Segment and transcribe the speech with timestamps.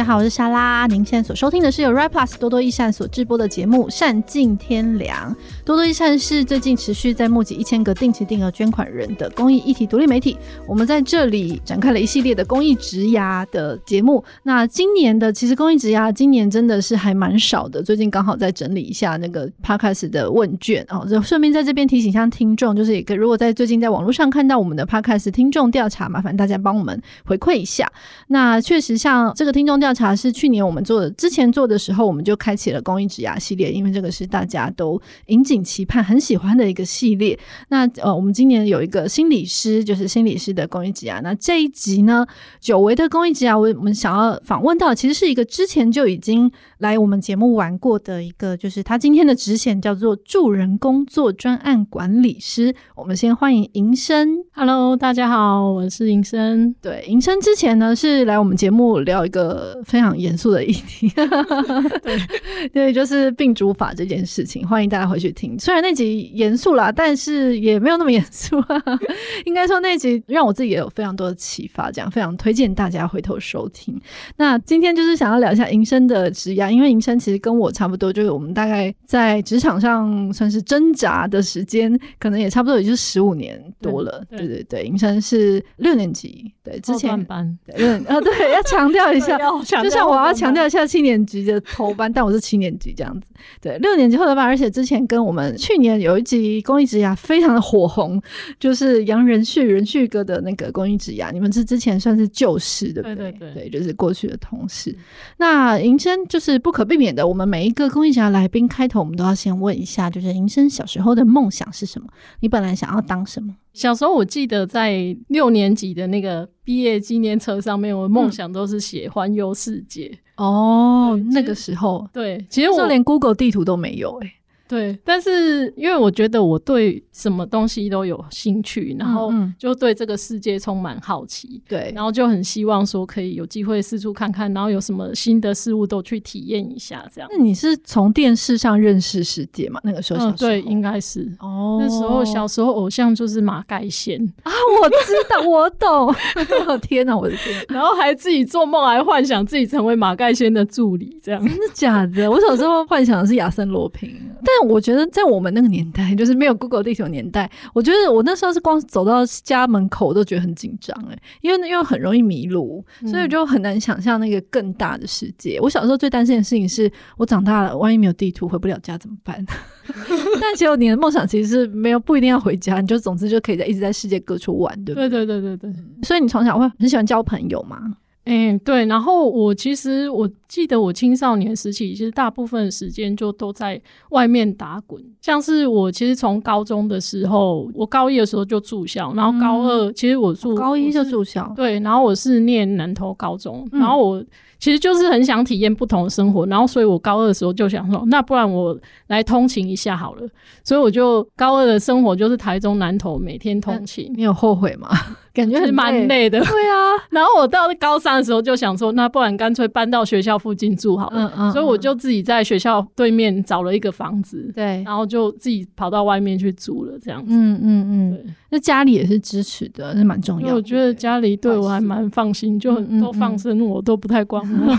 [0.00, 0.86] 大家好，我是莎拉。
[0.86, 5.30] 您现在所收听的是由 Right Plus 多多益善所制播的节目《善尽天良》。
[5.62, 10.38] 多多益善是最近持续在募集一千个定期定额捐款人的公益议题独立媒体。
[10.66, 14.24] 我们在这里展开了一系列的公益职涯的节目。
[14.42, 17.82] 那今年的其实公益职涯今年真的是还蛮少的。
[17.82, 27.92] 最近刚好在整理一下那个 Podcast 的问卷哦，就顺便在这边提醒一下听众，就是也可如果在最近在网络上看到我们的 Podcast 听众调查，麻烦大家帮我们回馈一下。
[28.28, 29.78] 那确实像这个听众。
[29.80, 37.36] 调调查是去年我们做的，之前做的时候，我们就开启了公益职涯系列，因为这个是大家都引颈期盼、很喜欢的一个系列。
[37.70, 41.20] 那呃，我们今年有一个心理师，就是心理师的公益职涯。
[41.22, 42.24] 那这一集呢，
[42.60, 52.72] 久违的公益职涯，我我们想要访问到，其实是一个之前就已经来我们节目玩过的一个，就是他今天的职衔叫做助人工作专案管理师。
[52.94, 56.72] 我们先欢迎银生，Hello，大家好，我是银生。
[56.80, 59.79] 对，银生之前呢是来我们节目聊一个。
[59.84, 61.08] 非常严肃的议题，
[62.02, 65.58] 对，对，就是病主法这件事情，欢迎大家回去听。
[65.58, 68.62] 虽然那集严肃啦，但是也没有那么严肃。
[69.44, 73.98] 应该说那集让我自己也有非常多的启发，这样非常推荐大家回头收听。
[74.36, 84.24] 那今天就是想要聊一下银生的职涯，因为银生其实跟我差不多，就是我们大概在职场上算是挣扎的时间，可能也差不多也就是十五年多了。
[84.30, 89.38] 对对对，对，银生是六年级，对，之前班，对啊，对，要强调一下。
[89.82, 93.28] 就像我要强调一下七年级的头班，但我是七年级这样子。
[93.60, 98.20] 对，六年级后头班，而且之前跟我们去年有一集公益职涯非常的火红，
[98.58, 103.16] 就是杨仁旭仁旭哥的那个公益职涯，你们是之前算是旧识对不对？
[103.16, 104.94] 对对对，对，就是过去的同事。
[105.36, 112.08] 那银生就是不可避免的，我们每一个公益职涯来宾开头，我们都要先问一下，就是银生小时候的梦想是什么？
[112.40, 113.54] 你本来想要当什么？
[113.72, 120.10] 小时候我记得在六年级的那个毕业纪念册上面，我的梦想都是写环游世界。
[120.36, 124.32] 嗯、哦，那个时候，对，其实我连 Google 地图都没有哎、欸
[124.70, 137.28] 对，但是因为我觉得我对什么东西都有兴趣，然后就对这个世界充满好奇，对、嗯嗯，然后就很希望说可以有机会四处看看，然后有什么新的事物都去体验一下，这样。
[137.32, 139.80] 那你是从电视上认识世界吗？
[139.82, 141.78] 那个时候，小时候，嗯，对，应该是哦。
[141.80, 146.14] 那时候小时候偶像就是马盖先啊，我知道，我懂。
[146.82, 147.66] 天哪，我的天！
[147.68, 151.44] 然后还自己做梦，还幻想自己成为马盖先的助理，这样。
[151.44, 152.30] 真的假的？
[152.30, 154.08] 我小时候幻想的是亚森罗平，
[154.44, 154.59] 但。
[154.62, 165.58] 我觉得在我们那个年代， 就是没有 Google 地球年代，我觉得我那时候是光走到家门口我都觉得很紧张哎，因为因为很容易迷路，所以就很难想象那个更大的世界。
[165.58, 169.44] 嗯、我小时候最担心的事情是我长大了，万一没有地图回不了家怎么办？
[170.40, 175.08] 但结果你的梦想其实是没有不一定要回家，你就总之就可以在一直在世界各处玩，对不对？
[175.08, 175.82] 对对对对对。
[176.02, 177.78] 所以你从小会很喜欢交朋友吗？
[178.24, 185.00] 哎、欸，对，然后我其实我记得我青少年时期，其实大部分时间就都在外面打滚。
[185.22, 194.24] 像是我其实从高中的时候，我高一的时候就住校，然后高二、嗯、其实我住高一就住校，对，然后我是念南投高中，然后我。
[194.58, 200.28] 其实就是很想体验不同的生活，然后所以我高二的时候就想说，那不然我来通勤一下好了。
[200.62, 204.12] 所以我就高二的生活就是台中南投每天通勤。
[204.14, 204.90] 你有后悔吗？
[205.32, 206.38] 感觉是蛮累的。
[206.40, 206.92] 对啊。
[207.08, 211.28] 然后我到高三的时候就想说，那不然干脆搬到学校附近住好了。
[211.28, 211.52] 嗯嗯。
[211.52, 214.50] 所以我就自己在学校对面找了一个房子。
[214.54, 214.82] 对。
[214.84, 217.32] 然后就自己跑到外面去住了，这样子。
[217.32, 218.10] 嗯嗯嗯。
[218.12, 218.24] 对。
[218.50, 220.54] 那家里也是支持的，是蛮重要的。
[220.54, 224.74] 我觉得家里对我还蛮放心，就很都放生我，都不太管我。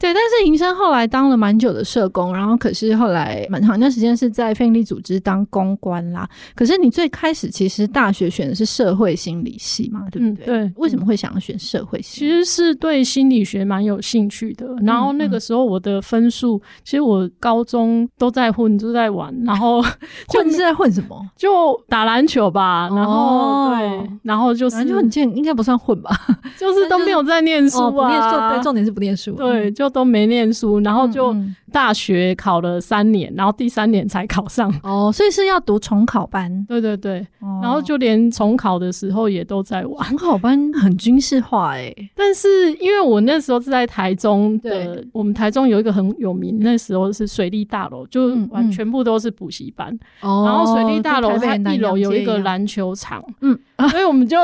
[0.00, 6.26] 对，但是银生后来当了蛮久的社工，然后可是后来蛮长一段时间是在非营利组织当公关啦。
[6.54, 10.46] 可是你最开始其实大学选的是社会心理系嘛，对不对？
[10.46, 12.20] 嗯、对，为什么会想要选社会系？
[12.20, 14.66] 其实是对心理学蛮有兴趣的。
[14.82, 19.82] 然后那个时候我的分数，嗯嗯、其实我高中都在混，都在玩，然后
[20.28, 21.20] 混是在混什么？
[21.36, 22.88] 就打篮球吧。
[22.94, 26.10] 然后、哦、对，然后就是就很贱，应该不算混吧？
[26.56, 27.90] 就是都没有在念书啊。
[27.90, 29.32] 不念书，对，重点是不念书。
[29.32, 31.34] 对，就都没念书，然后就
[31.72, 34.72] 大学考了三年，然后第三年才考上。
[34.82, 36.64] 哦，所以是要读重考班。
[36.68, 40.08] 对对对，哦、然后就连重考的时候也都在玩。
[40.08, 49.92] 重考班 很军事化哎、欸，但是因为我那时候是在台中的，我们台中有一个很有名，那时候是水利大楼，就完全部都是补习班。
[50.20, 53.58] 哦、嗯，然后水利大楼它一楼有一个篮球场，嗯，
[53.88, 54.36] 所以我们就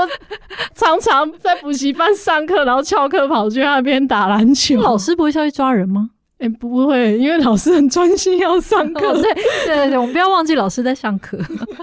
[0.74, 4.80] 常常在补习班上课，然后翘课跑去那边打篮球。
[4.80, 6.10] 老师不会下去抓人吗？
[6.38, 9.14] 哎、欸，不会，因为老师很专心要上课。
[9.22, 9.32] 对
[9.64, 11.38] 对对，我们不要忘记老师在上课。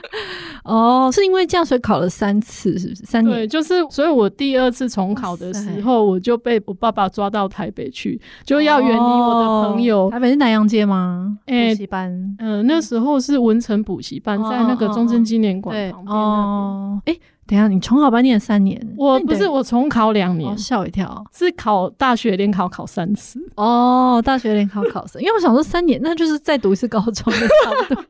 [0.63, 3.03] 哦，是因为这样，所以考了三次，是不是？
[3.03, 3.35] 三年。
[3.35, 10.05] 对，就是，所以我第二次重考的时候，我就被我爸爸抓到台北去，就要远离我的朋友。
[10.05, 11.35] 哦、台北是南洋街吗？
[11.47, 12.11] 补习班。
[12.37, 16.15] 嗯、呃，那时候是文成补习班，在那个中正纪念馆旁边。
[16.15, 17.17] 哦，哎。
[17.45, 23.39] 等一下，你重考班念三年，我不是我重考两年，吓我一跳，是考大学联考考三次。
[23.55, 28.05] 哦，大学联考考三，因为我想说三年，那就是再读一次高中的差不多。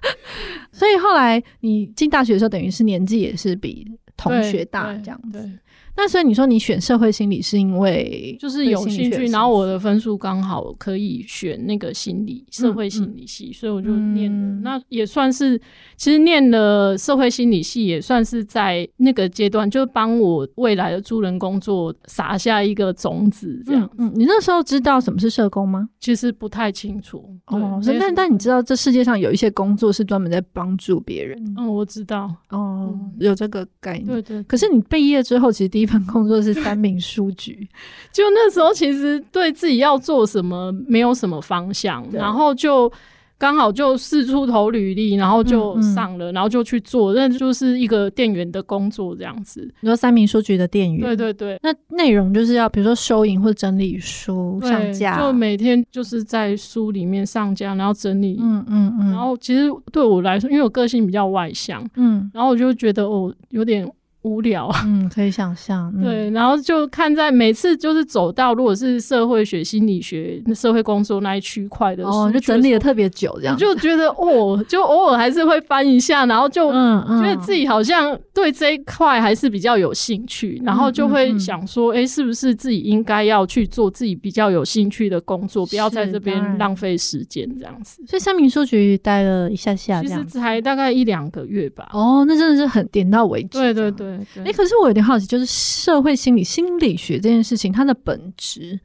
[0.70, 3.86] 所以后来你进大学的时候，等于是年纪也是比
[4.16, 5.50] 同学大这样子。
[5.96, 14.60] 那所以你说你选社会心理是因为就是有兴趣，然后我的分数刚好可以选那个心理社会心理系，所以我就念了。
[14.62, 15.58] 那也算是
[15.96, 23.62] 其实念了社会心理系，也算是在那个阶段就帮我未来的助人工作撒下一个种子。
[23.64, 25.88] 这样，嗯，你那时候知道什么是社工吗？
[25.98, 27.24] 其实不太清楚。
[27.46, 31.42] 哦，但但你知道这世界上有一些工作是专门在帮助别人。
[31.56, 32.30] 嗯，我知道。
[32.50, 34.06] 哦，有这个概念。
[34.06, 34.42] 对对。
[34.42, 37.66] 可是你毕业之后，其实第一份工作是三明书局，
[38.12, 42.92] 就那时候其实对自己要做什么没有什么方向，然后就
[43.38, 49.70] 刚好就四处投履历，然后就上了，嗯嗯然后就去做，那就是一个店员的工作这样子。
[49.80, 63.86] 你说三明书局的店员，对对对，那内容就是要比如说收银或整理书上架，就每天就是在书里面上架，然后整理，嗯嗯嗯，然后其实对我来说，因为我个性比较外向，嗯，然后我就觉得哦有点。
[64.26, 88.02] 无聊，嗯，可以想象，嗯、对，然后就看在每次就是走到如果是社会学、心理学、社会工作那一区块的时候，哦，就整理的特别久，这样就觉得哦，就偶尔还是会翻一下，然后就觉得自己好像对这一块还是比较有兴趣，嗯、然后就会想说，哎、是不是自己应该要去做自己比较有兴趣的工作，不要在这边浪费时间这样子。
[88.08, 91.88] 所以三明书局待了一下下，其实才大概一两个月吧。
[91.92, 93.58] 哦，那真的是很点到为止。
[93.58, 94.15] 对对对。
[94.36, 98.78] 哎、欸，可是我有点好奇，就是社会心理心理学这件事情，它的本质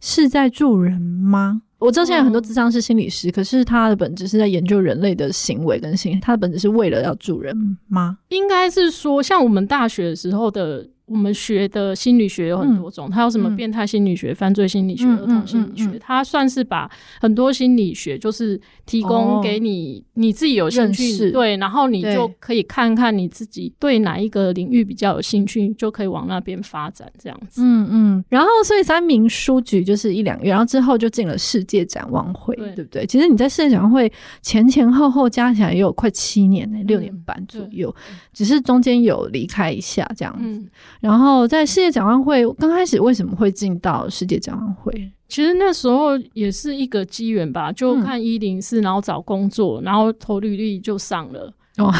[0.00, 1.62] 是在助人吗？
[1.78, 7.56] 我知道现在有很多智商是心理师，嗯、可是它的本质是在研究人类的行为跟心理，它的本质是为了要助人
[7.88, 8.18] 吗？
[8.28, 10.86] 应该是说，像我们大学的时候的。
[11.10, 16.88] 我们学的心理学有很多种，它有什么变态心理学、犯罪心理学、儿童心理学，它算是把
[17.20, 27.60] 很多心理学就是提供给你，你自己有兴趣，对，然后你就可以看看你自己对哪一个领域比较有兴趣，就可以往那边发展这样子。
[27.64, 28.24] 嗯嗯。
[28.28, 33.04] 然后，所以三民书局就是一两个月，然后之后就进了世界展望会，对不对？
[33.04, 34.10] 其实你在世界展望会
[34.42, 37.92] 前前后后加起来也有快七年呢，六年半左右，
[38.32, 40.70] 只是中间有离开一下这样子。
[41.00, 45.10] 然后在世界展望会刚开始为什么会进到世界展望会？
[45.28, 51.52] 其实那时候也是一个机缘吧，就看一零四，然后找工作，然后投履历就上了。
[51.80, 51.92] 哦，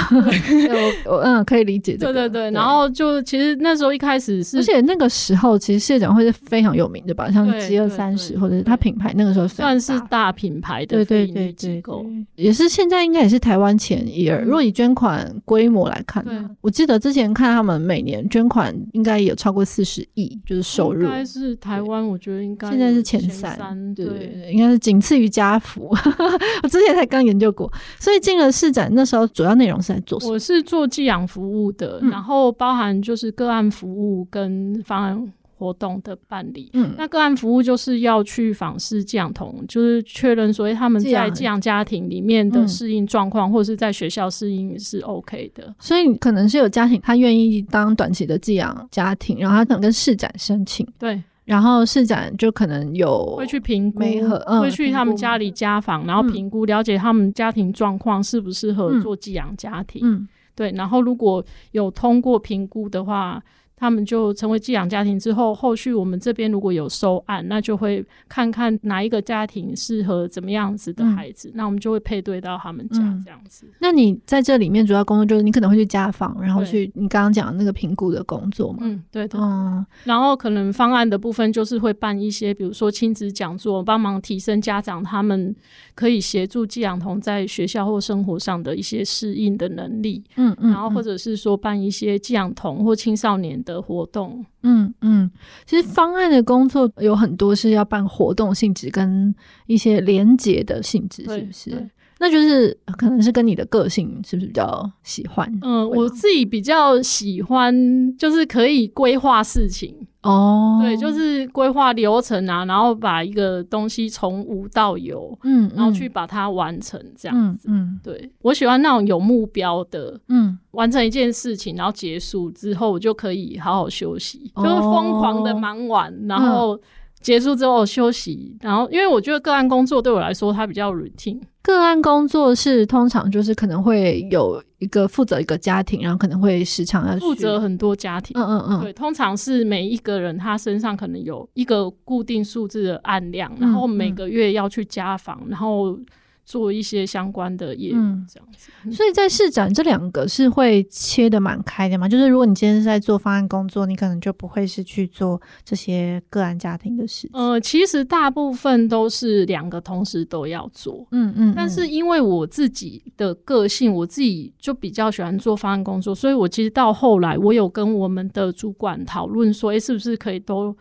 [1.07, 2.13] 我 嗯可以理解这个。
[2.13, 12.05] 对对对，然后就其实那时候一开始是，而且那个时候其实世界展会是非常有名的吧，像是饥饿三十或者是它品牌那个时候算是大品牌的对对对机构，
[12.37, 14.43] 也是现在应该也是台湾前一二。
[14.43, 16.25] 如果以捐款规模来看，
[16.61, 21.05] 我记得之前看他们每年捐款应该有超过四十亿，就是收入。
[21.05, 25.95] 应该是台湾，我觉得应该现在是前三，对对，应该是仅次于家福。
[26.63, 30.33] 我之前才刚研究过，所以进了市展那时候主要内容是在做什么？
[30.33, 36.71] 我是做寄养服务的，嗯、然后包含就是个案服务跟方案活动的办理。
[36.73, 45.75] 嗯，那个案服务就是要去访视寄养童，就是确认所以他们在寄养家庭里面的适应状况，嗯、或者是在学校适应是 OK 的。
[45.79, 50.87] 所以可能是有家庭他愿意当短期的寄养家庭，然后他可能跟市展申请。
[50.99, 51.23] 对。
[51.51, 54.03] 然后市长就可能有会去评估，
[54.47, 60.01] 嗯、会去他们家里家访，然后评估了解他们家庭状况适不适合做寄养家庭。
[60.05, 60.71] 嗯，对。
[60.77, 63.43] 然后如果有通过评估的话。
[63.81, 73.65] 他们就成为寄养家庭之后，后续我们这边如果有收案，那就会看看哪一个家庭适合怎么样子的孩子，嗯、那我们就会配对到他们家这样子。
[73.65, 78.81] 嗯、那你在这里面主要工作就是你可能会去家访，然后去你刚刚讲的那个评估的工作嘛？
[78.83, 79.39] 嗯，对的。
[79.39, 85.57] 嗯，然后可能方案的部分就是会办一些，比如说亲子讲座，帮忙提升家长他们
[85.95, 90.23] 可以协助寄养童在学校或生活上的一些适应的能力。
[90.37, 93.70] 嗯嗯，然后或者是说办一些寄养童或青少年的。
[93.71, 95.31] 的活动，嗯嗯，
[95.67, 99.35] 其实方案的工作有很多是要办活动性质跟
[99.67, 101.91] 一些连结的性质，是不是？
[102.23, 105.51] 那就是可能是跟你的个性是不是比较喜欢？
[105.63, 107.75] 嗯，我自己比较喜欢，
[108.19, 109.97] 就是可以规划事情。
[110.23, 117.69] 哦，对，就是规划流程啊，然后把一个东西从无到有，嗯，然后去把它完成这样子。
[117.71, 126.79] 嗯，嗯对，我喜欢那种有目标的，嗯，完成一件事情，然后结束之后，我就可以好好休息，哦、就是疯狂的忙完，然后
[127.21, 131.41] 结束之后休息，然后因为我觉得个案工作对我来说它比较 routine。
[131.63, 138.35] 个案工作是通常就是可能会有一个负责一个家庭，然后可能会时常要负责很多家庭。
[138.41, 145.99] 嗯嗯嗯，对，通常是每一个人他身上可能有一个固定数字的案量，然后每个月要去家访，然后。
[146.45, 147.97] 做一些相关的业务，
[148.29, 148.71] 这样子。
[148.85, 152.09] 嗯、所以在市展这两个是会切的蛮开的嘛？
[152.09, 157.31] 就是如果你今天是在做方案工作，你可能就不会是去做这些个案家庭的事。
[157.33, 161.07] 呃，其实大部分都是两个同时都要做。
[161.13, 161.53] 嗯嗯。
[161.55, 170.77] 但是因为我自己的个性，我自己就比较喜欢做方案工作，所以我其实到后来，我有跟我们的主管讨论说，诶、欸，是不是可以都。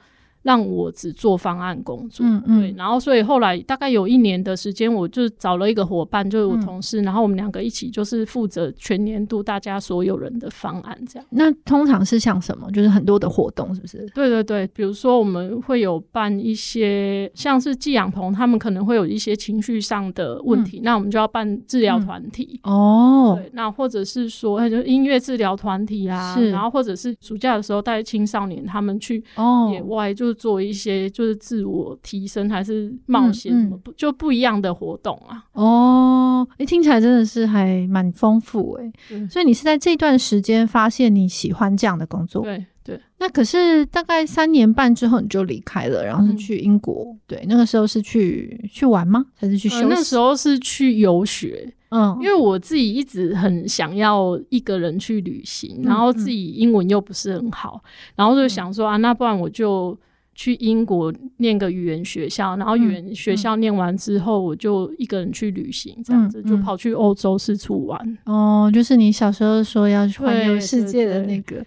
[0.50, 11.27] 让我只做方案工作，嗯嗯，对，然后所以后来大概有一年的时间，我就找了一个伙伴，就是我同事，嗯、然后我们两个一起就是负责全年度大家所有人的方案这样。
[11.29, 12.68] 那通常是像什么？
[12.72, 14.10] 就是很多的活动，是不是？
[14.15, 23.39] 对对对，比如说我们会有办一些，像是寄养棚，他们可能会有一些情绪上的问题，嗯、那我们就要办治疗团体、嗯、哦。
[23.39, 29.24] 对，那或者是说，就音乐治疗团体啊，是然后或者是暑假的时候带青少年他们去
[29.72, 30.34] 野外就。
[30.39, 35.43] 做一些就是自我提升还是冒险什么不、嗯嗯、就不一样的活动啊？
[35.51, 38.91] 哦，你、欸，听起来真的是还蛮丰富诶。
[39.10, 42.41] 对所以你是在这段时间发现你喜欢这样的工作？
[42.43, 43.00] 对对。
[43.17, 47.05] 那可是大概三年半之后你就离开了，然后是去英国。
[47.12, 49.25] 嗯、对，那个时候是去去玩吗？
[49.36, 49.84] 还是去休息？
[49.84, 51.74] 呃、那时候是去游学。
[51.89, 59.98] 嗯，因为我自己一直很想要一个人去旅行，嗯、然后自己英文又不是很好，嗯、然后就想说啊，那不然我就。
[60.39, 68.17] 去英国念个语言学校，然后语言学校念完之后，我就一个人去旅行，这样子就跑去欧洲四处玩。
[68.24, 71.58] 哦，就是你小时候说要去环游世界的那个。
[71.58, 71.65] 那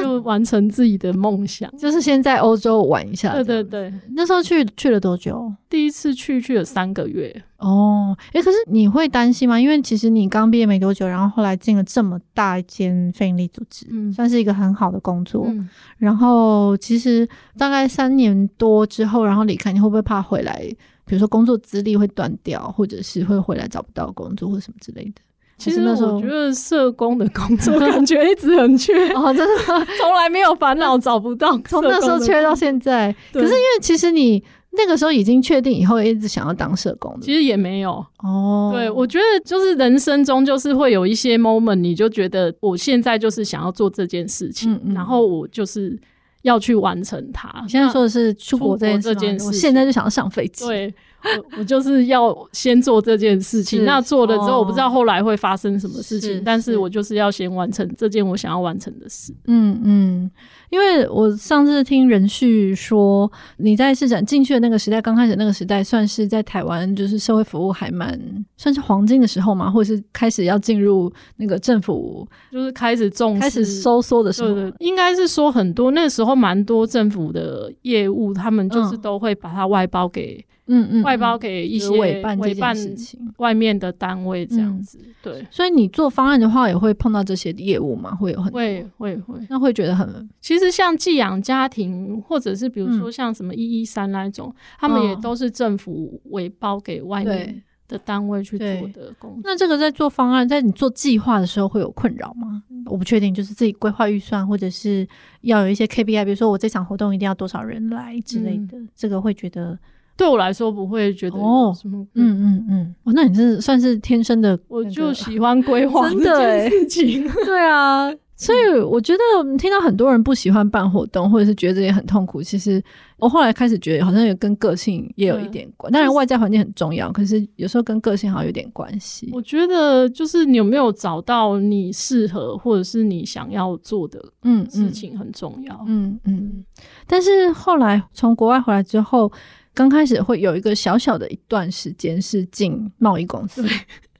[0.00, 3.32] 就完成自己的梦想，就是先在欧洲玩一下。
[3.34, 5.52] 对对对，那时候去去了多久？
[5.68, 7.34] 第一次去去了三个月。
[7.58, 9.58] 哦，诶、欸，可是你会担心吗？
[9.58, 15.44] 因为其实你刚毕业没多久，然后后来进了这么大一间非营利组织，嗯，算是一个很好的工作。
[15.48, 15.68] 嗯、
[15.98, 20.60] 然后其实大概三年多之后，然后离开，你会不会怕回来？
[21.04, 25.22] 比如说工作资历会断掉，或者是会回来找不到工作，或什么之类的。
[25.64, 29.62] 其实那时候我觉得社工的工作 感觉一直很缺 哦，真的
[30.00, 33.14] 从来没有烦恼找不到，从那时候缺到现在。
[33.32, 34.42] 可是因为其实你
[34.72, 38.72] 那个时候已经确定以后一直想要当社工，其实也没有哦。
[38.74, 45.98] 对，我觉得就是人生中就是会有一些 moment，你就觉得我现在就是想要做这件事情，嗯嗯然后我就是
[46.42, 47.48] 要去完成它。
[47.62, 50.64] 你现在说的是出国这件事，我现在就想要上飞机。
[50.66, 50.94] 对。
[51.24, 59.32] 我我就是要先做这件事情，那做了之后，我不知道后来会发生什么事情，是但是我就是要先完成这件我想要完成的事。
[59.46, 60.30] 嗯嗯，
[60.72, 68.18] 因为我上次听人旭说，你在市展进去的那个时代，刚开始那个时代，算是在台湾就是社会服务还蛮
[68.56, 74.72] 算是黄金的时候嘛，或者是开始要进入那个政府，就是开始重视、开始收缩的时候。
[74.78, 80.42] 应该是说很多那个时候蛮多政府的业务，他们就是都会把它外包给。
[80.68, 85.46] 嗯嗯，外包给一些委办这件事情，外面的单位这样子，嗯、对。
[85.50, 88.14] 所以你做方案的话，也会碰到这些业务吗？
[88.14, 90.08] 会有很多会会会，那会觉得很。
[90.40, 99.40] 其实像寄养家庭，或者是比如说像什么一一三那种，嗯、他们也都是政府委包给外面的单位去做的工作。
[99.44, 102.62] 那这个在做方案，在你做计划的时候会有困扰吗？
[102.86, 105.06] 我不确定，就是自己规划预算，或者是
[105.42, 109.78] 要有一些 KPI，比如说我这场活动一定要多少人来之类的，嗯、这个会觉得。
[110.14, 119.20] 对我来说不会觉得哦，什么嗯嗯嗯，哦，那你是算是天生的，我就喜欢规划这件事情， 对啊，所以我觉得
[119.56, 122.42] 听到很多人不喜欢办活动，或者是觉得也很痛苦。
[122.42, 122.82] 其实
[123.18, 125.92] 我后来开始觉得，好像也跟个性也有一点关。
[125.92, 129.30] 当然外在环境很重要，可是有时候跟个性好像有点关系。
[129.32, 135.74] 我觉得就是你有没有找到你适合或者是你想要做的嗯事情很重要。
[135.86, 136.64] 嗯嗯，嗯，
[137.06, 139.32] 但是后来从国外回来之后。
[139.74, 143.64] 刚开始会有一个小小的一段时间是进贸易公司，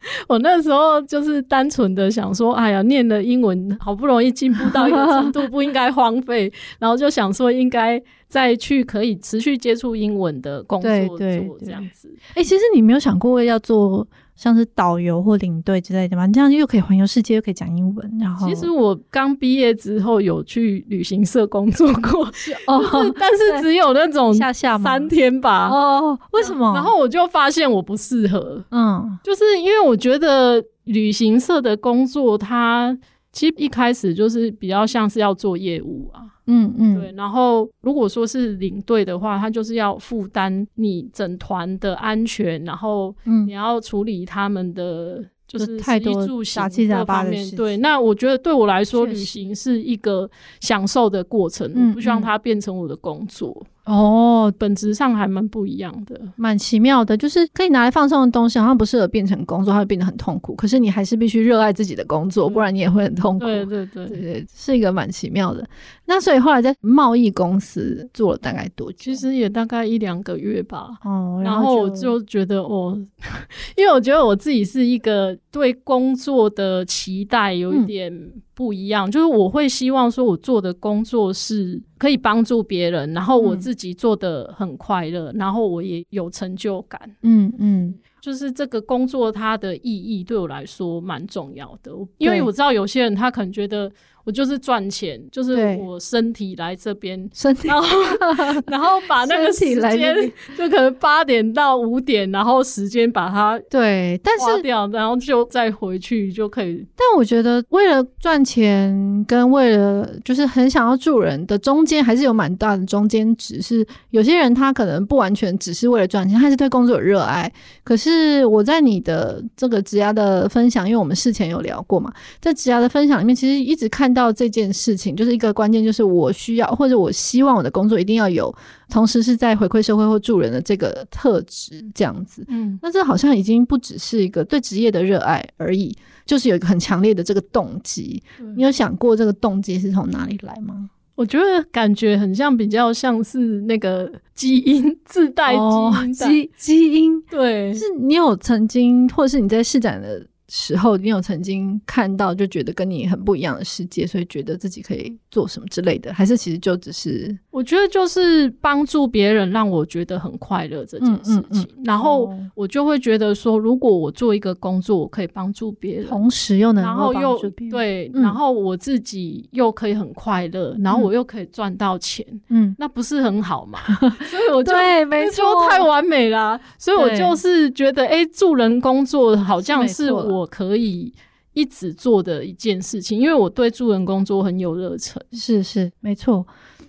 [0.28, 12.08] 我那时候就是单纯的想说，哎呀，念了英文，好不容易进步到一个程度，不应该荒废， 然后就想说应该再去可以持续接触英文的工作做这样子。
[12.30, 14.06] 哎、欸，其实你没有想过要做
[14.42, 16.26] 像是导游或领队之类的嘛？
[16.26, 18.18] 你这样又可以环游世界，又可以讲英文。
[18.20, 22.24] 然后，其实我刚毕业之后有去旅行社工作过，
[22.66, 25.68] 哦，但是只有那种下下三天吧。
[25.68, 26.72] 哦，为什么？
[26.74, 28.60] 然后我就发现我不适合。
[28.72, 32.98] 嗯，就是因为我觉得旅行社的工作，它
[33.32, 36.22] 其实一开始就是比较像是要做业务啊。
[36.46, 37.12] 嗯嗯，对。
[37.12, 43.14] 然后如果说是领队的话，他就是要负担你整团的安全，然后
[43.46, 47.54] 你要处理他们的就是太多杂七杂八的事。
[47.54, 50.28] 对，那我觉得对我来说，旅行是一个
[50.60, 53.64] 享受的过程，我不希望它变成我的工作。
[53.84, 57.16] 哦，本质上还蛮不一样的，蛮奇妙的。
[57.16, 60.54] 就是可以拿来放松的东西，好像不适合变成工作，它会变得很痛苦。
[60.54, 63.44] 可是你还是必须热爱自己的工作，不然你也会很痛苦。
[63.44, 65.66] 对对对对对，是一个蛮奇妙的。
[66.04, 68.98] 那所以后来在贸易公司做了大概多久？
[68.98, 70.90] 其实也大概一两个月吧。
[71.04, 72.96] 哦，然后我就觉得哦，
[73.76, 78.12] 因为我觉得我自己是一个对工作的期待有一点
[78.54, 87.00] 不一样，嗯、就是我会希望说我做的工作是可以帮助别人，然后我自己做得很快乐，嗯、然后我也有成就感。
[87.22, 93.90] 嗯嗯，嗯就是这个工作它的意义对我来说蛮重要的，因为我知道有些人他可能觉得。
[94.24, 97.88] 我就是赚钱，就是我身体来这边，身体，然后
[98.68, 106.86] 然后把那个时间就可能八点到五点，然后时间把它对，但是掉，然后就再回去就可以。
[106.94, 113.60] 但我觉得为了赚钱跟为了就是很想要助人的中间，还是有蛮大的中间值。
[113.60, 117.52] 是有些人他可能不完全只是为了赚钱，他是对工作有热爱。
[117.82, 124.11] 可是我在你的这个职涯的分享，因为我们事前有聊过嘛，在职涯的分享里面，其实一直看。
[124.12, 128.54] 到这件事情，就是一个关键，就是我需要或者我希望我的工作一定要有，
[128.88, 132.44] 同时是在回馈社会或助人的这个特质，这样子。
[132.48, 138.22] 嗯，那这好像已经不只是一个对职业的热爱而已，就是有一个很强烈的这个动机。
[138.40, 140.90] 嗯，你有想过这个动机是从哪里来吗？
[141.14, 147.22] 我觉得感觉很像，比较像是那个基因自带基因，哦，基基因。
[147.30, 150.26] 对，是你有曾经，或者是你在施展的。
[150.48, 157.36] 时候，你有曾经看到就觉得跟你很不一样的世界，所以觉得自己可以做什么之类的，还是其实就只是？
[157.50, 161.36] 我觉得就是帮助别人，让我觉得很快乐这件事情。
[161.38, 167.38] 嗯嗯嗯、然后我就会觉得说，如果我做一个工作，我可以帮助别人，同时又能然后又
[167.70, 173.78] 对，嗯、然后我自己又可以很快乐，然后我又可以赚到钱，嗯，那不是很好吗？
[174.28, 176.60] 所以我就对，没错，太完美了。
[176.78, 180.41] 所以我就是觉得，哎对，助人工作好像是我。
[180.42, 181.12] 我可以
[181.54, 185.22] 一直做的一件事情，因为我对助人工作很有热忱。
[185.32, 186.44] 是是，没错。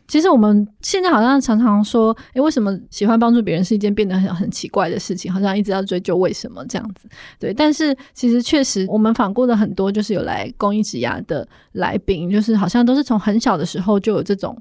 [0.06, 5.32] 其实我们现在好像常常说，诶，为什么喜欢帮助别人是一件变得很很奇怪的事情？
[5.32, 7.08] 好像一直要追究为什么这样子。
[7.40, 14.56] 对，但是其实确实，我们访过的很多就是有来公益职涯的来宾，就是好像都是从很小的时候就有这种，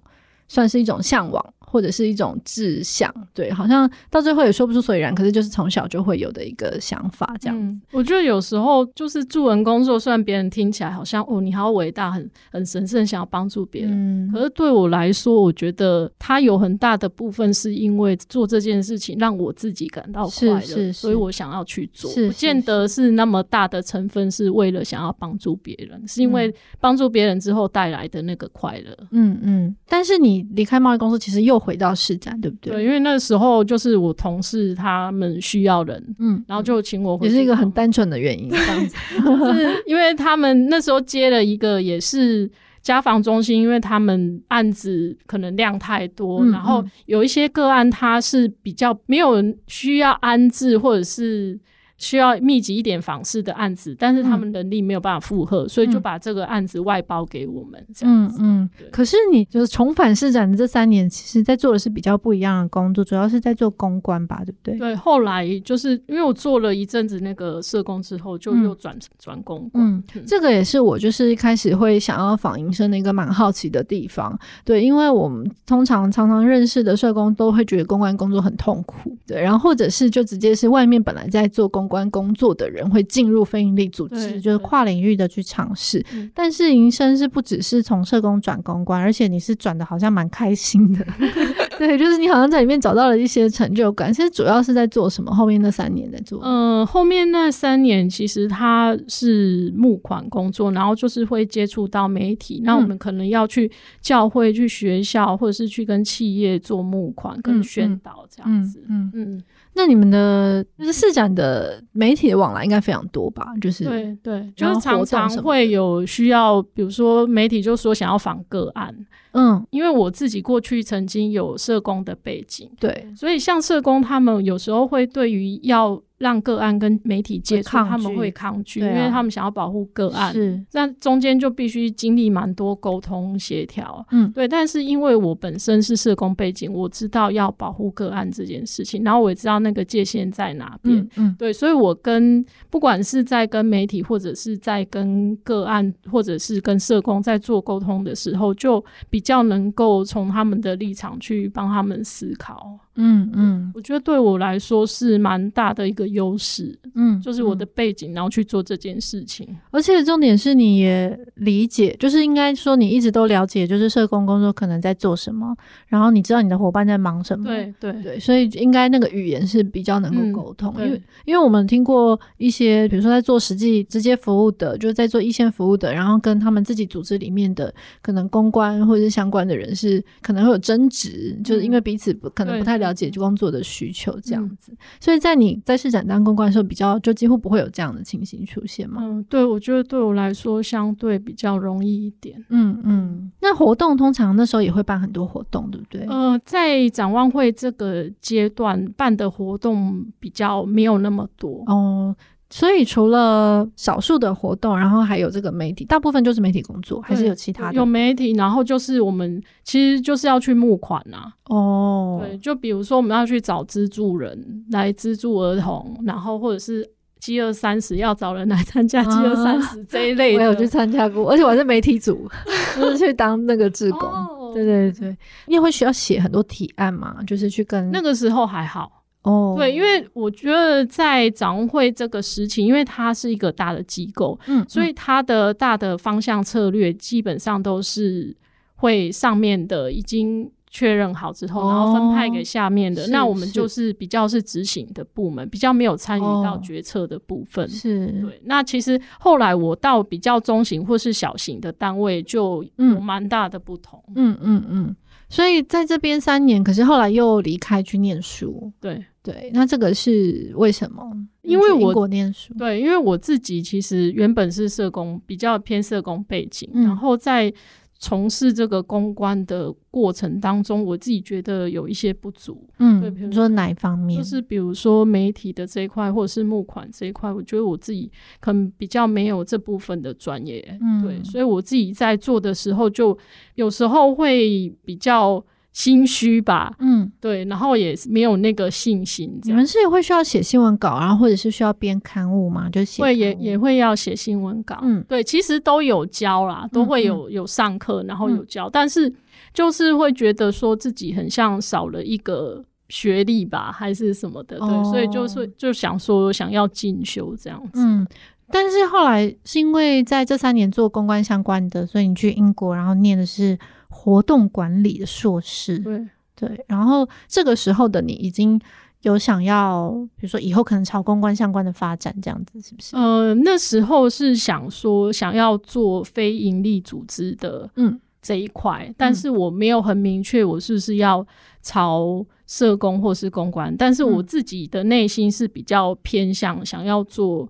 [0.46, 1.44] 算是一种向往。
[1.72, 7.62] 或者是一种志向，对，好像到最后也说不出所以然，可是就是从小就会有的一个想法，这样子。
[7.64, 13.90] 嗯，我觉得有时候就是助人工作，虽然别人听起来好像哦，你好伟大，很很神圣，想要帮助别人，
[14.28, 28.94] 嗯，可是对我来说，我觉得它有很大的部分是因为做这件事情让我自己感到快乐，是是是，所以我想要去做，不见得是那么大的成分是为了想要帮助别人，是因为帮助别人之后带来的那个快乐。
[29.12, 29.76] 嗯嗯。
[29.88, 32.72] 但是你离开贸易公司，其实又回到市展，对不对？
[32.72, 37.28] 对，因为那时候就是我同事他们需要人，嗯，然后就请我回。
[37.28, 38.96] 也是一个很单纯的原因， 这样子，
[39.54, 42.50] 是因为他们那时候接了一个也是
[42.82, 49.36] 家访中心，因为他们案子可能量太多，嗯嗯，然后有一些个案他是比较没有
[49.68, 51.58] 需要安置或者是。
[52.02, 58.38] 需要密集一点访视的案子，但是他们能力没有办法负荷，嗯、所以就把这个案子外包给我们这样子。
[58.40, 64.76] 嗯，嗯可是你就是重返市展的这三年，其实在做的是比较不一样的工作，主要是在做公关吧，对不对？
[64.76, 69.86] 对，后来就是因为我做了一阵子那个社工之后，就又转转公关。
[69.86, 74.36] 嗯，嗯这个也是我就是一开始会想要访营生的一个蛮好奇的地方。
[74.64, 82.02] 对，因为我们通常常常认识的社工都会觉得公关工作很痛苦，对，然后或者是就直接是外面本来在做公关。
[82.12, 86.04] 工作的人会进入非营利组织，就是跨领域的去尝试。
[86.34, 91.06] 但是营生是不只是从社工转公关，而且你是转的好像蛮开心的。
[91.78, 94.12] 对，就是你好像在里面找到了一些成就感。
[94.12, 95.34] 其实主要是在做什么？
[95.34, 96.40] 后面那三年在做？
[96.42, 102.60] 嗯、呃，后面那三年其实他是募款工作，然后就是会接触到媒体。
[102.62, 103.70] 那、嗯、我们可能要去
[104.02, 108.82] 教会、去学校，或者是去跟企业做募款跟宣导这样子。
[108.88, 109.12] 嗯嗯。
[109.14, 109.42] 嗯嗯
[109.74, 113.46] 那你们的就是市展的媒体的往来应该非常多吧？
[113.60, 118.94] 就是对对，就是常常会有需要，比如说媒体就说想要访个案，
[119.32, 126.00] 嗯，因为我自己过去曾经有社工的背景，对，所以像社工他们有时候会对于要。
[126.18, 130.32] 让个案跟媒体接触，他们会抗拒，啊、因为他们想要保护个案。
[130.32, 134.06] 是，那中间就必须经历蛮多沟通协调。
[134.12, 134.46] 嗯，对。
[134.46, 140.96] 但是因为我本身是社工背景，我知道要保护个案这件事情，然后我也知道那个界限在哪边。
[140.96, 141.52] 嗯，嗯对。
[141.52, 152.78] 所以我跟不管是在跟媒体，或者是在跟个案，或者是跟社工在做沟通的时候，就比较能够从他们的立场去帮他们思考。
[152.96, 159.48] 嗯嗯，我觉得对我来说是蛮大的一个优势，嗯，就是我的背景，然后去做这件事情。
[159.70, 165.56] 而且重点是你也理解，就是应该说你一直都了解，就是社工工作可能在做什么，
[165.86, 170.74] 然后你知道你的伙伴在忙什么，对对对，所以应该那个语言是比较能够沟通。
[170.76, 182.72] 因为因为我们听过一些，比如说在做实际直接服务的，就是在做一线服务的，然后跟他们自己组织里面的可能公关或者是相关的人是可能会有争执，就是因为彼此不可能不太。
[182.82, 189.00] 了解工作的需求这样子，嗯、所以在你在市展当公关的时候，比较就几乎不会有这样的情形出现嘛？
[189.04, 192.44] 嗯，对，我觉得对我来说相对比较容易一点。
[192.48, 196.04] 嗯嗯，那活动通常那时候也会办很多活动，对不对？
[196.08, 202.16] 呃，在展望会这个阶段办的活动比较没有那么多哦。
[202.52, 207.74] 所以除了少数的活动，然后还有这个媒体，大部分就是媒体工作，还是有其他的？
[207.74, 211.32] 有媒体，然后就是我们其实就是要去募款呐、啊。
[211.46, 216.86] 哦，对，就比如说我们要去找资助人来资助儿童，然后或者是
[217.18, 220.44] 饥饿三十要找人来参加饥饿三十这一类的。
[220.44, 222.28] 我有去参加过，而且我还是媒体组，
[222.76, 224.02] 就是去当那个志工。
[224.02, 227.16] 哦、对对对，你也会需要写很多提案嘛？
[227.26, 229.01] 就是去跟那个时候还好。
[229.22, 229.56] 哦，oh.
[229.56, 238.36] 对，因为我觉得在展望会这个时期，因为它是一个大的机构，嗯，所以它的大的方向策略基本上都是
[238.74, 241.70] 会上面的已经确认好之后，oh.
[241.70, 243.04] 然后分派给下面的。
[243.04, 247.68] 是那我们就是比较是执行的部门，比较没有参与到决策的部分。
[247.68, 248.30] 是、oh.
[248.30, 248.40] 对。
[248.44, 254.02] 那其实后来我到比较中型或是小型的单位，就有蛮大的不同。
[254.16, 254.96] 嗯嗯嗯。
[255.28, 258.72] 所以在这边三年，可是后来又离开去念书。
[258.80, 259.04] 对。
[259.22, 261.08] 对，那这个是为什么？
[261.42, 267.52] 因为我国念书，对，因为我自己其实原本是社工，比较偏社工背景，嗯、然后在
[268.00, 272.66] 从事这个公关的过程当中，我自己觉得有一些不足。
[272.80, 274.18] 嗯，对，比如说哪一方面？
[274.18, 280.76] 就是比如说媒体的这一块，或者是募款这一块，我觉得我自己可能比较没有这部分的专业。
[280.80, 283.16] 嗯，对，所以我自己在做的时候，就
[283.54, 285.44] 有时候会比较。
[285.72, 289.40] 心虚吧，嗯，对，然后也没有那个信心。
[289.44, 292.68] 你们是也会需要写新闻稿，然后或者是需要编刊物吗？
[292.68, 299.10] 就写会也也会要写新闻稿，嗯，对，其实都有教啦，都会有、嗯、有上课，然后有教，嗯、但是
[299.54, 307.80] 就是会觉得说自己很像少了一个学历吧，还是什么的，对，哦、所以就是就想说想要进修这样子。
[307.80, 308.06] 嗯，
[308.50, 313.58] 但是后来是因为在这三年做公关相关的，所以你去英国，然后念的是。
[314.02, 318.60] 活动管理的硕士，对对，然后这个时候的你已经
[319.02, 322.96] 有想要，比如说以后可能朝公关相关的发展，这样子是不是？
[322.96, 331.24] 呃，那时候是想说想要做非营利组织的，嗯，这一块，嗯、但是我没有很明确我是不是要
[331.62, 337.48] 朝社工或是公关，但是我自己的内心是比较偏向想要做。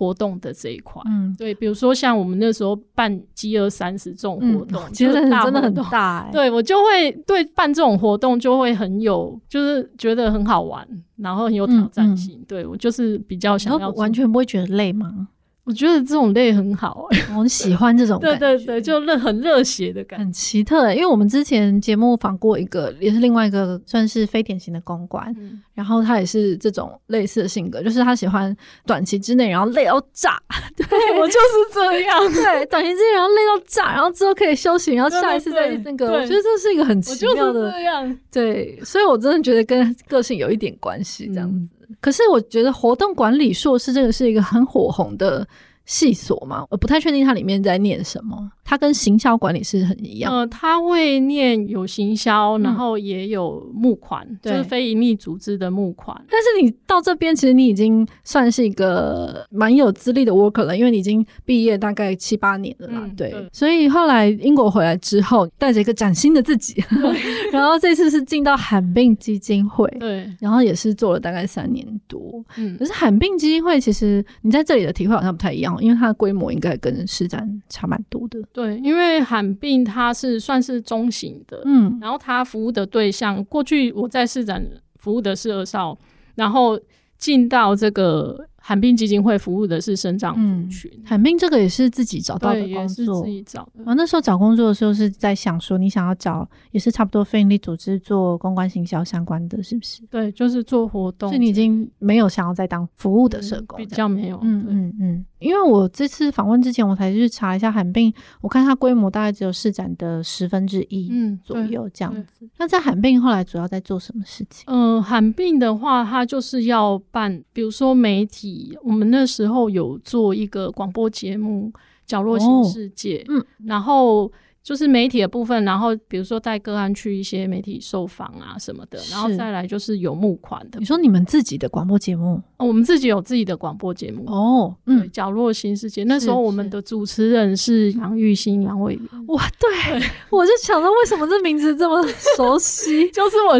[0.00, 12.38] 活动的这一块，嗯，对，比如说像我们那时候办饥饿三十这种活动，其实真的很大，欸，对我就会对办这种活动就会很有，就是觉得很好玩，然后很有挑战性。
[12.38, 15.28] 嗯嗯，对我就是比较想要，完全不会觉得累吗？
[15.70, 20.94] 我觉得这种类很好，欸，我很喜欢这种感觉，对对对，就热很热血的感觉，很奇特，欸。
[20.96, 28.54] 因为我们之前节目访过一个，也是另外一个算是非典型的公关，嗯、然后他也是这种类似的性格，就是他喜欢
[28.84, 30.42] 短期之内然后累到炸，
[30.76, 38.18] 对我就是这样， 对，短期之内然后累到炸，然后之后可以休息，然后下一次再那个，我觉得这是一个很奇妙的，这样。
[38.32, 41.56] 对，所以我真的觉得跟个性有一点关系，这样子。
[41.56, 45.46] 嗯、可是我觉得活动管理硕士这个是一个很火红的。
[45.90, 46.64] 系所吗？
[46.70, 48.48] 我不太确定它里面在念什么。
[48.64, 50.32] 它跟行销管理是很一样。
[50.32, 56.16] 呃，他会念有行销，然后也有募款，嗯、就是非营利组织的募款。
[56.30, 63.00] 但是你到这边，其实你已经算是一个蛮有资历的 worker 了，因为你已经毕业大概七八年了啦。
[63.02, 66.80] 嗯、对，对，所以后来英国回来之后，带着一个崭新的自己，
[67.50, 72.40] 然后这次是进到罕病基金会，对，然后也是做了大概三年多。
[72.56, 78.40] 嗯，可是罕病基金会其实你在这里的体会好像不太一样，因为它的规模应该跟世展差蛮多的。
[78.52, 84.64] 对，因为罕病它是算是中型的，嗯，然后它服务的对象，过去我在世展
[84.96, 85.98] 服务的是二少，
[86.34, 86.78] 然后
[87.18, 88.46] 进到这个。
[88.62, 93.82] 罕病基金会服务的是生长族群，罕、嗯、病这个也是自己找到的工作，自己找的。
[93.84, 100.02] 啊，那时候找工作的时候是在想说，你想要找也是差不多非营利组织做公关行销相关的，是不是？
[100.10, 101.30] 对，就是做活动。
[101.30, 104.38] 所以你已经没有想要再当服务的社工，嗯，比较没有。
[104.42, 105.24] 嗯嗯嗯。
[105.38, 112.46] 因为我这次访问之前，我才去查一下罕病，我看它规模大概只有市展的十分之一，嗯，左右这样子。
[112.58, 114.64] 那在罕病后来主要在做什么事情？
[114.66, 118.49] 嗯，罕病的话，它就是要办，比如说媒体，
[118.82, 121.70] 我们那时候有做一个广播节目
[122.06, 124.30] 《角落新世界》，哦，嗯，然后。
[124.62, 130.78] 就是媒体的部分，然后比如说带个案去一些媒体受访啊什么的，然后再来就是有募款的。
[130.78, 132.34] 你说你们自己的广播节目？
[132.58, 134.76] 哦，我们自己有自己的广播节目哦。
[134.84, 139.00] 嗯，角落新世界，那时候我们的主持人是杨玉新杨伟。
[139.28, 143.08] 哇，对，对我就想到为什么这名字这么熟悉？
[143.10, 143.58] 就是我。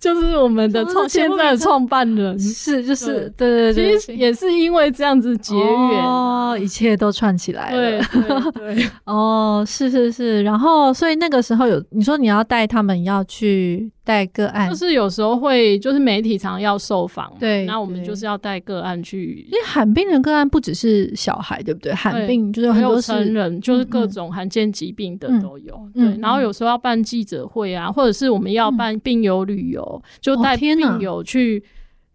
[0.00, 2.38] 就是我们的创现在的创办人。
[2.38, 3.72] 是就是对。
[3.72, 7.76] 对对，其实也是因为这样子结缘哦，一切都串起来了。
[7.76, 8.90] 对对，对。
[9.04, 13.90] 哦，是是是，然后所以那个时候有你说你要带他们要去。
[14.10, 19.46] 带个案，就是有时候会，就是媒体常要受访，对，那我们就是要带个案去。
[19.46, 21.94] 因为罕病的个案不只是小孩，对不对？
[21.94, 25.80] 罕病就是很多成人，就是各种罕见疾病的都有。
[25.94, 31.62] 对，然后有时候要办记者会啊，或者是我们要办病友旅游，就带病友去。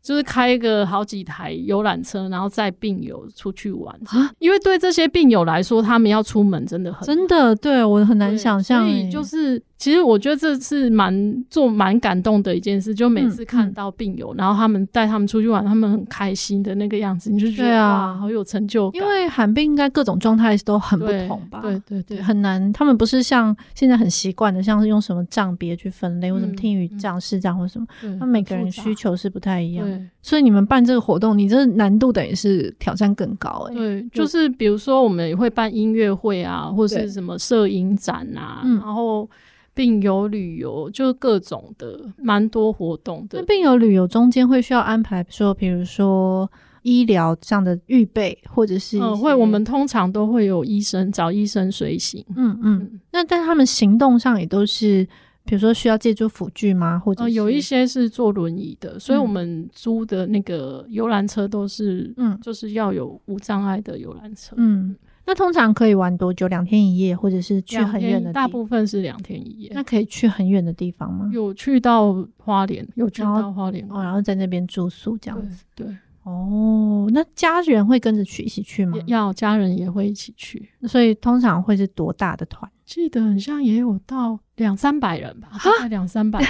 [0.06, 4.30] 就是开个好几台游览车，然后载病友出去玩啊！
[4.38, 8.88] 因为对这些病友来说，他们要出门真的很真的，对我很难想象。
[8.88, 12.94] 所以就是，其实我觉得这是蛮做蛮感动的一件事。
[12.94, 19.02] 就每次看到病友，嗯嗯、然后他们带他们出去玩，他们很开心的那个样子，你就觉得啊，好有成就感。
[19.02, 21.62] 因为寒病应该各种状态都很不同吧？
[21.62, 22.72] 对对对，对，很难。
[22.72, 27.88] 他们不是像现在很习惯的，像是用什么障别去分类，嗯、或什么听语障、视障或什么，
[28.20, 29.88] 他们每个人需求是不太一样。
[30.22, 30.76] 所以你们办。
[30.76, 33.78] 办这个活动，你这难度等于是挑战更高哎、欸。
[33.78, 39.26] 对，就是比如说我们也会办音乐会啊，或者是什么摄影展啊，然后
[39.76, 43.40] 病友旅游，就各种的蛮多活动的。
[43.40, 46.50] 那病友旅游中间会需要安排说，比如说
[46.82, 52.26] 医疗上的预备，或者是嗯，会我们通常都会有医生找医生随行。
[52.36, 55.08] 嗯嗯，那但他们行动上也都是。
[55.48, 56.98] 比如说需要借助辅具吗？
[56.98, 64.56] 或者、呃、有一些是坐轮椅的，所以我们租的那个游览车都是，嗯，就是要有无障碍的游览车。
[64.58, 66.48] 嗯，那通常可以玩多久？
[66.48, 68.34] 两天一夜，或者是去很远的地方？
[68.34, 69.72] 大部分是两天一夜。
[69.74, 71.30] 那可以去很远的地方吗？
[71.34, 75.64] 有去到花莲，有去到花莲哦，然后在那边住宿这样子。
[75.76, 75.86] 对。
[75.88, 78.98] 对哦，那家人会跟着去一起去吗？
[79.06, 82.68] 要家人也会一起去，所以通常会是多大的团？
[82.84, 86.50] 记得很像也有到两三百人吧，大概两三百人，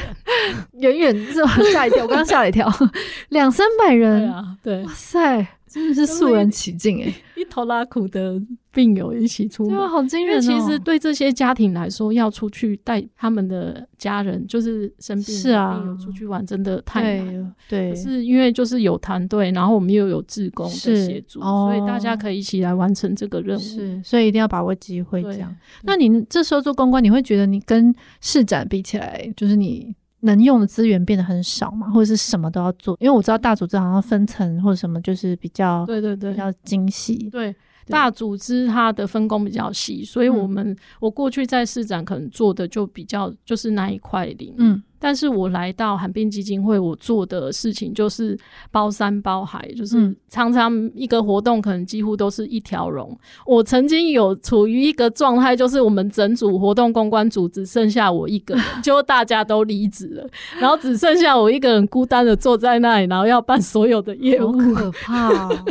[0.79, 1.51] 远远是吧？
[1.73, 2.71] 吓一跳，我刚刚吓了一跳，
[3.29, 8.41] 两三百人，对啊，对，哇塞，真的是 肃然起敬哎， 一头拉苦的。
[8.75, 10.41] 病友一起出门，好惊人哦！
[10.41, 17.55] 其实对这些家庭来说，要出去带他们的家人，就是生病的病友出去玩，真的太难了。
[17.69, 23.61] 对，可是因为就是有团队，然后我们又有志工的协助，所以大家可以一起来完成这个任务。
[23.61, 25.23] 是，所以一定要把握机会。
[25.23, 31.89] 这样，那你这时候做公关，你会觉得你跟市展比起来，就是你能用的资源变得很少嘛？
[31.89, 32.97] 或者是什么都要做？
[32.99, 37.29] 因为我知道大组织好像分层或者什么，就是比较对对对，比较精细。
[37.31, 37.55] 对。
[37.87, 48.37] 大组织它的分工比较细，所以我们、嗯、我过去在市展可能做的就比较就是那一块领域，嗯，但是我来到罕病基金会，我做的事情就是
[48.71, 53.15] 包山包海，就是常常一个活动可能几乎都是一条龙。
[53.45, 60.27] 我曾经有处于一个状态，就是我们整组活动公关组只剩下我一个人， 就大家都离职了，
[60.59, 65.65] 然后只剩下我一个人孤单的坐在那里，然后要办所有的业务，好可怕哦。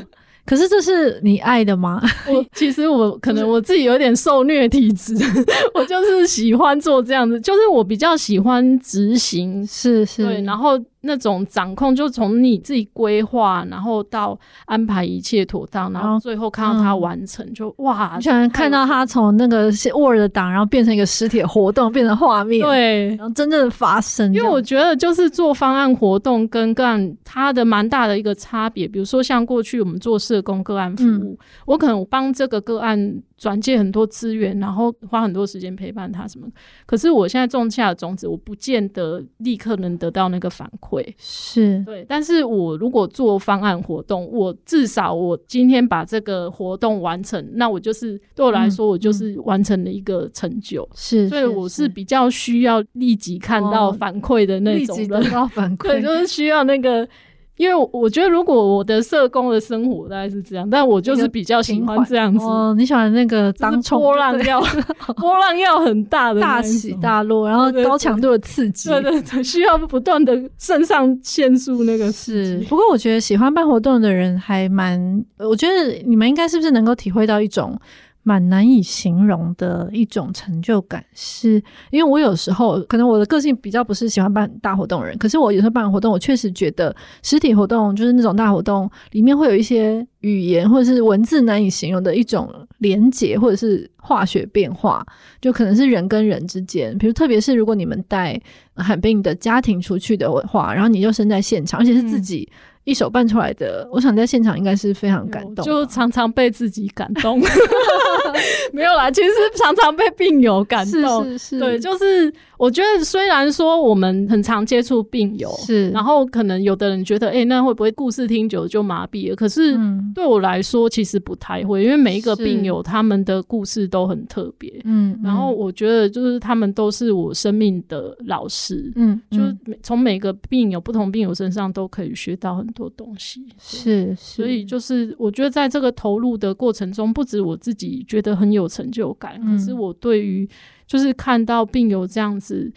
[0.47, 2.01] 可是这是你爱的吗？
[2.29, 5.15] 我其实我可能我自己有点受虐体质，
[5.75, 18.15] 我就是喜欢做这样子，就是我比较喜欢执行，是是，对，然后那种掌控，就从你自己规划，然后到安排一切妥当，然后最后看到它完成，嗯、就哇！
[18.17, 24.33] 你想看到他从那个 Word 档，然后变成一个实体活动，变成画面，对，然后真正的发生。
[24.33, 28.89] 因为我觉得，就是做方案活动跟个案，它的蛮大的一个差别。
[28.89, 33.23] 比如说，像过去我们做社工个案服务，嗯、我可能帮这个个案。
[33.45, 36.49] 转借很多资源，然后花很多时间陪伴他什么。
[36.87, 41.05] 可是我现在种下的种子，我不见得立刻能得到那个反馈。
[41.19, 50.89] 是对，但是我如果做方案活动，我至少我今天把这个活动完成，那我就是对我来说，我就是完成了一个成就。
[50.95, 57.07] 是、嗯，所以我是比较需要立即看到反馈的那种人，得到反馈， 对，就是需要那个。
[57.57, 62.45] 因为我觉得，如果我的社工的生活大概是这样，但我就是比较喜欢这样子。
[62.45, 64.61] 哦，你喜欢那个当波浪要
[65.17, 72.59] 波浪要很大的大起大落，然后高强度的刺激，对对对，需要不断的肾上腺素那个是。
[72.69, 77.79] 不过我觉得喜欢办活动的人还蛮，我觉得你们应该是不是能够体会到一种。
[78.27, 95.07] 蛮难以形容的一种成就感，是因为我有时候可能我的个性比较不是喜欢办大活动的人，可是我有时候办活动，我确实觉得实体活动就是那种大活动里面会有一些语言或者是文字难以形容的一种连结，或者是化学变化，
[95.41, 98.41] 就可能是人跟人之间，比如特别是如果你们带
[98.75, 102.49] 罕病的家庭出去的话，然后你就身在现场，而且是自己。
[102.51, 107.41] 嗯一手办出来的，我想在现场应该是非常感动，就常常被自己感动。
[108.73, 111.25] 没有啦，其实常常被病友感动。
[111.25, 119.37] 是是是，对，就是我觉得虽然说我们很常接触病友，是，然后可能有的人觉得，哎、欸，那会不会故事听久了就麻痹了？
[119.37, 119.79] 可是
[120.15, 124.81] 对我来说，其实不太会，因为每一个病友他们的故事都很特别。
[124.85, 128.93] 嗯，然后我觉得就是他们都是我生命的老师。
[128.97, 133.45] 嗯，就是从每个病友、不同病友身上都可以学到很多东西。
[133.59, 140.49] 是，是，所以就是我觉得在这个投入的过程中，不止我自己觉得很有成就感，可是我对于
[140.87, 142.73] 就是看到病友这样子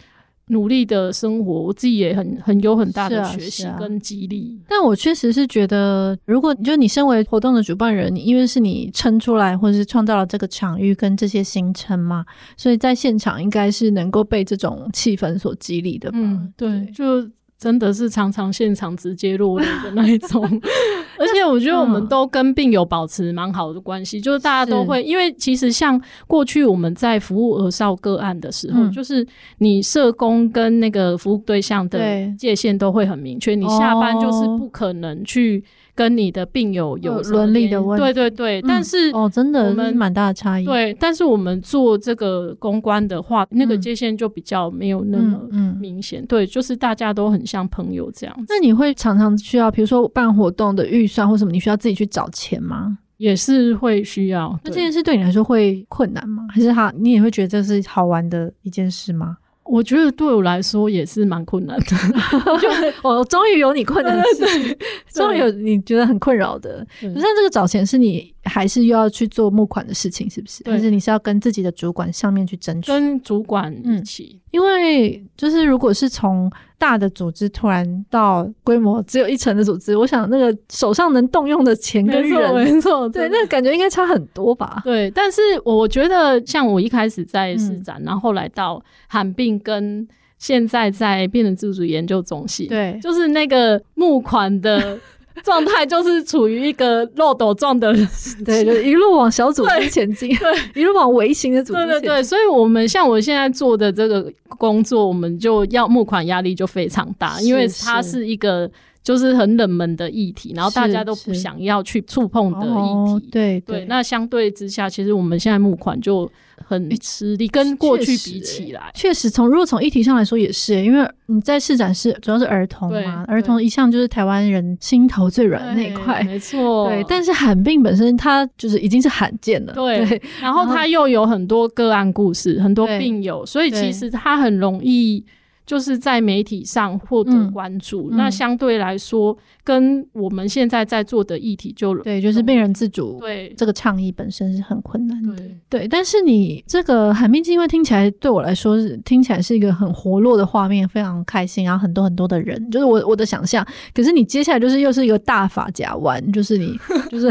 [0.48, 4.58] 努力的生活，我自己也很很有很大的学习跟激励。
[4.60, 12.24] 啊啊、但我确实是觉得，如果就你身为活动的主办人，你因为是你撑出来或者是创造了这个场域跟这些行程嘛，
[12.56, 16.18] 所以在现场应该是能够被这种气氛所激励的吧？
[16.20, 17.30] 嗯，对，就。
[17.58, 20.42] 真的是常常现场直接落泪的那一种，
[21.18, 29.26] 而且我觉得我们都跟病友保持蛮好的关系，就是大家都会，因为其实像过去我们在服务儿少个案的时候，就是
[29.58, 31.98] 你社工跟那个服务对象的
[32.38, 35.64] 界限都会很明确，你下班就是不可能去。
[35.98, 40.64] 跟你的病友有伦理的问题，对对对，但是哦，真的我们蛮大的差异。
[40.64, 45.40] 对，但是我们做这个公关的话，那个界限就比较没有那么
[45.80, 46.24] 明显。
[46.26, 48.44] 对，就是大家都很像朋友这样子。
[48.48, 52.96] 那你会常常需要，比如说办活动的预算或什么，你需要自己去找钱吗？
[53.16, 54.56] 也是会需要。
[54.62, 56.46] 那这件事对你来说会困难吗？
[56.48, 59.36] 还是他你也会觉得这是好玩的一件事吗？
[59.70, 62.68] 我觉得对我来说也是蛮困难的，就
[63.06, 64.76] 我 终于有你困难的事情，
[65.18, 66.86] 终于有你觉得很困扰的。
[67.00, 70.62] 可是这个找钱是你还是又要去做募款的事情，是不是？
[70.64, 72.88] 但是你是要跟自己的主管上面去争取？
[72.88, 84.80] 跟主管一起，因为就是如果是从大的组织突然到规模只有一层的组织，我想那个手上能动用的钱跟人，没错，对，那个感觉应该差很多吧？
[84.84, 90.06] 对，但是我觉得像我一开始在市展，然后后来到罕病，跟
[90.38, 94.98] 现在在病人自主研究中心，对，就是那个募款的。
[95.44, 97.94] 状态就是处于一个漏斗状的，
[98.44, 101.86] 对，就一路往小组织前进，对，一路往微型的组织。
[101.86, 108.68] 对对对，所以我们像我现在做的这个工作，我们就要募款压力就非常大，因为它是一个。
[109.08, 112.68] 就是很冷门的议题，然后大家都不想要去触碰的议题。
[112.68, 126.90] 哦、对对，对，那相对之下，其实我们现在募款就很吃力，跟过去比起来，确实从如果从议题上来说也是，因为你在市展是主要是儿童嘛，儿童一向就是台湾人心头最软的那一块，没错。
[126.90, 130.04] 对，但是罕病本身它就是已经是罕见了，对。
[130.04, 135.24] 对，然后它又有很多个案故事，很多病友，所以其实它很容易。
[135.68, 145.86] 就是在媒体上获得关注，那相对来说，跟我们现在在做的议题就对，就是病人自主对这个倡议本身是很困难的，对，对。
[145.88, 153.62] 但是你这个罕病基金会听起来对我来说是听起来是一个很活络的画面，非常开心，然后很多很多的人，就是我我的想象。
[153.94, 156.74] 可是你接下来就是又是一个大法甲弯，就是你
[157.12, 157.30] 就是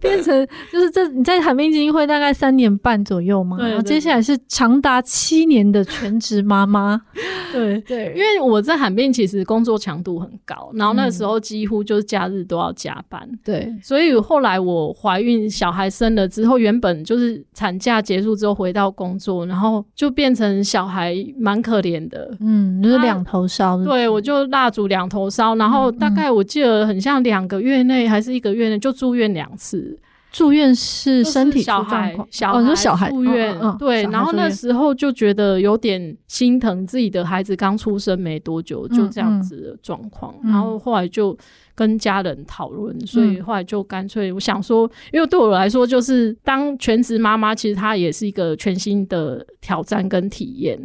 [0.00, 7.02] 变成就是这你在罕病基金会大概三年半左右嘛，然后接下来是长达七年的全职妈妈。
[7.58, 13.28] 对对，因为我在罕病其实工作强度很高，然后那时候几乎就是假日都要加班。
[13.44, 22.30] 对，所以后来我怀孕，小孩生了之后，原本就是产假结束之后回到工作，然后就变成小孩蛮可怜的。
[22.40, 23.82] 嗯，就是两头烧。
[23.84, 29.98] 对，我就蜡烛两头烧，然后大概我记得很像两个月内还是一个月内就住院两次。
[30.30, 34.02] 住院是身体小孩，小孩，哦，小孩住院，嗯嗯、对。
[34.04, 40.34] 然后那时候就觉得有点心疼自己的孩子刚出生没多久，就这样子的状况。
[40.44, 41.36] 然后后来就
[41.74, 50.78] 跟家人讨论，所以后来就干脆我想说，因为对我来说，就是当全职妈妈，其实她也是一个全新的挑战跟体验。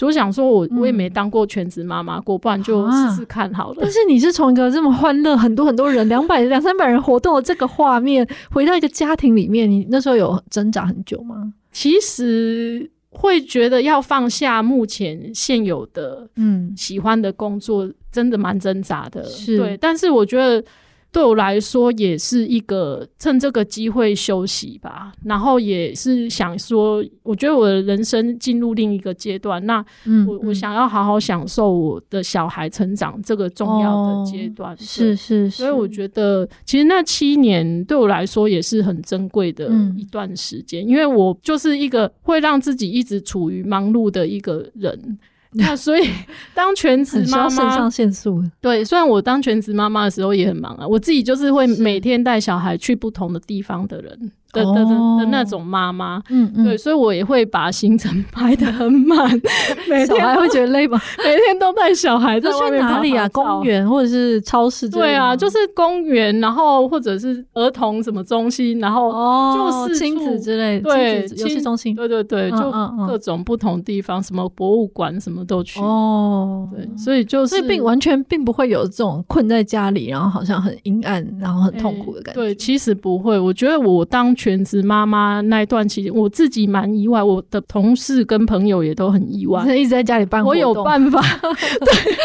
[0.00, 3.80] 所以我想说我，我我也没当过全职妈妈过，不然就试试看好了。
[3.82, 11.52] 但是你是从一个这么欢乐、很多很多人、两百两三百人活动的这个画面，回到一个家庭里面，你那时候有挣扎很久吗？
[11.70, 19.22] 其实会觉得要放下目前现有的嗯喜欢的工作，真的蛮挣扎的。
[19.26, 20.64] 是对，但是我觉得。
[21.12, 29.84] 对我来说也是一个趁这个机会休息吧，然后也是想说，我觉得我的人生进入另一个阶段，那
[30.26, 34.72] 我、我想要好好享受我的小孩成长这个重要的阶段。
[34.72, 45.18] 哦、是是是，所以我觉得其实那七年对我来说也是很珍贵的一段时间，嗯、因为我就是一个会让自己一直处于忙碌的一个人。
[45.54, 46.08] 那所以
[46.54, 48.42] 当全职妈妈，肾上腺素。
[48.60, 54.32] 对，虽然我当全职妈妈的时候也很忙啊，我自己就是会每天带小孩去不同的地方的人。
[54.52, 54.90] 的的的
[55.20, 59.30] 的那种妈妈，嗯嗯，对，所以我也会把行程 排得很满，
[59.88, 61.00] 每天还会觉得累吗？
[61.18, 63.28] 每天都带小孩在外面哪里啊？
[63.28, 64.88] 公园或者是超市？
[64.88, 72.58] 对啊，就是公园，然后或者是儿童什么中心，然后就是亲子之类的，对，游戏中心，对对对，就
[73.06, 76.68] 各种不同地方，什么博物馆什么都去哦。
[76.74, 82.40] 对，所以就是并完全并不会有这种困在家里，然后好像很阴暗，然后很痛苦的感觉。
[82.40, 84.30] 对，其实不会，我觉得我当。
[84.40, 89.62] 全职妈妈那一段期间，我自己蛮意外，我的同事跟朋友也都很意外。
[89.76, 91.20] 一直在家里办活动，我有办法。
[91.42, 92.16] 对，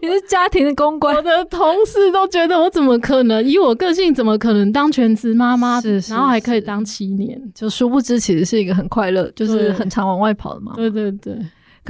[0.00, 1.16] 你是家庭的公关。
[1.16, 3.42] 我的同事都觉得我怎么可能？
[3.44, 5.80] 以我个性，怎么可能当全职妈妈？
[5.80, 10.76] 是，是，然后还可以当七年，就殊不知其实是一个很快乐，就是很常往外跑的妈妈。
[10.76, 11.36] 对对对。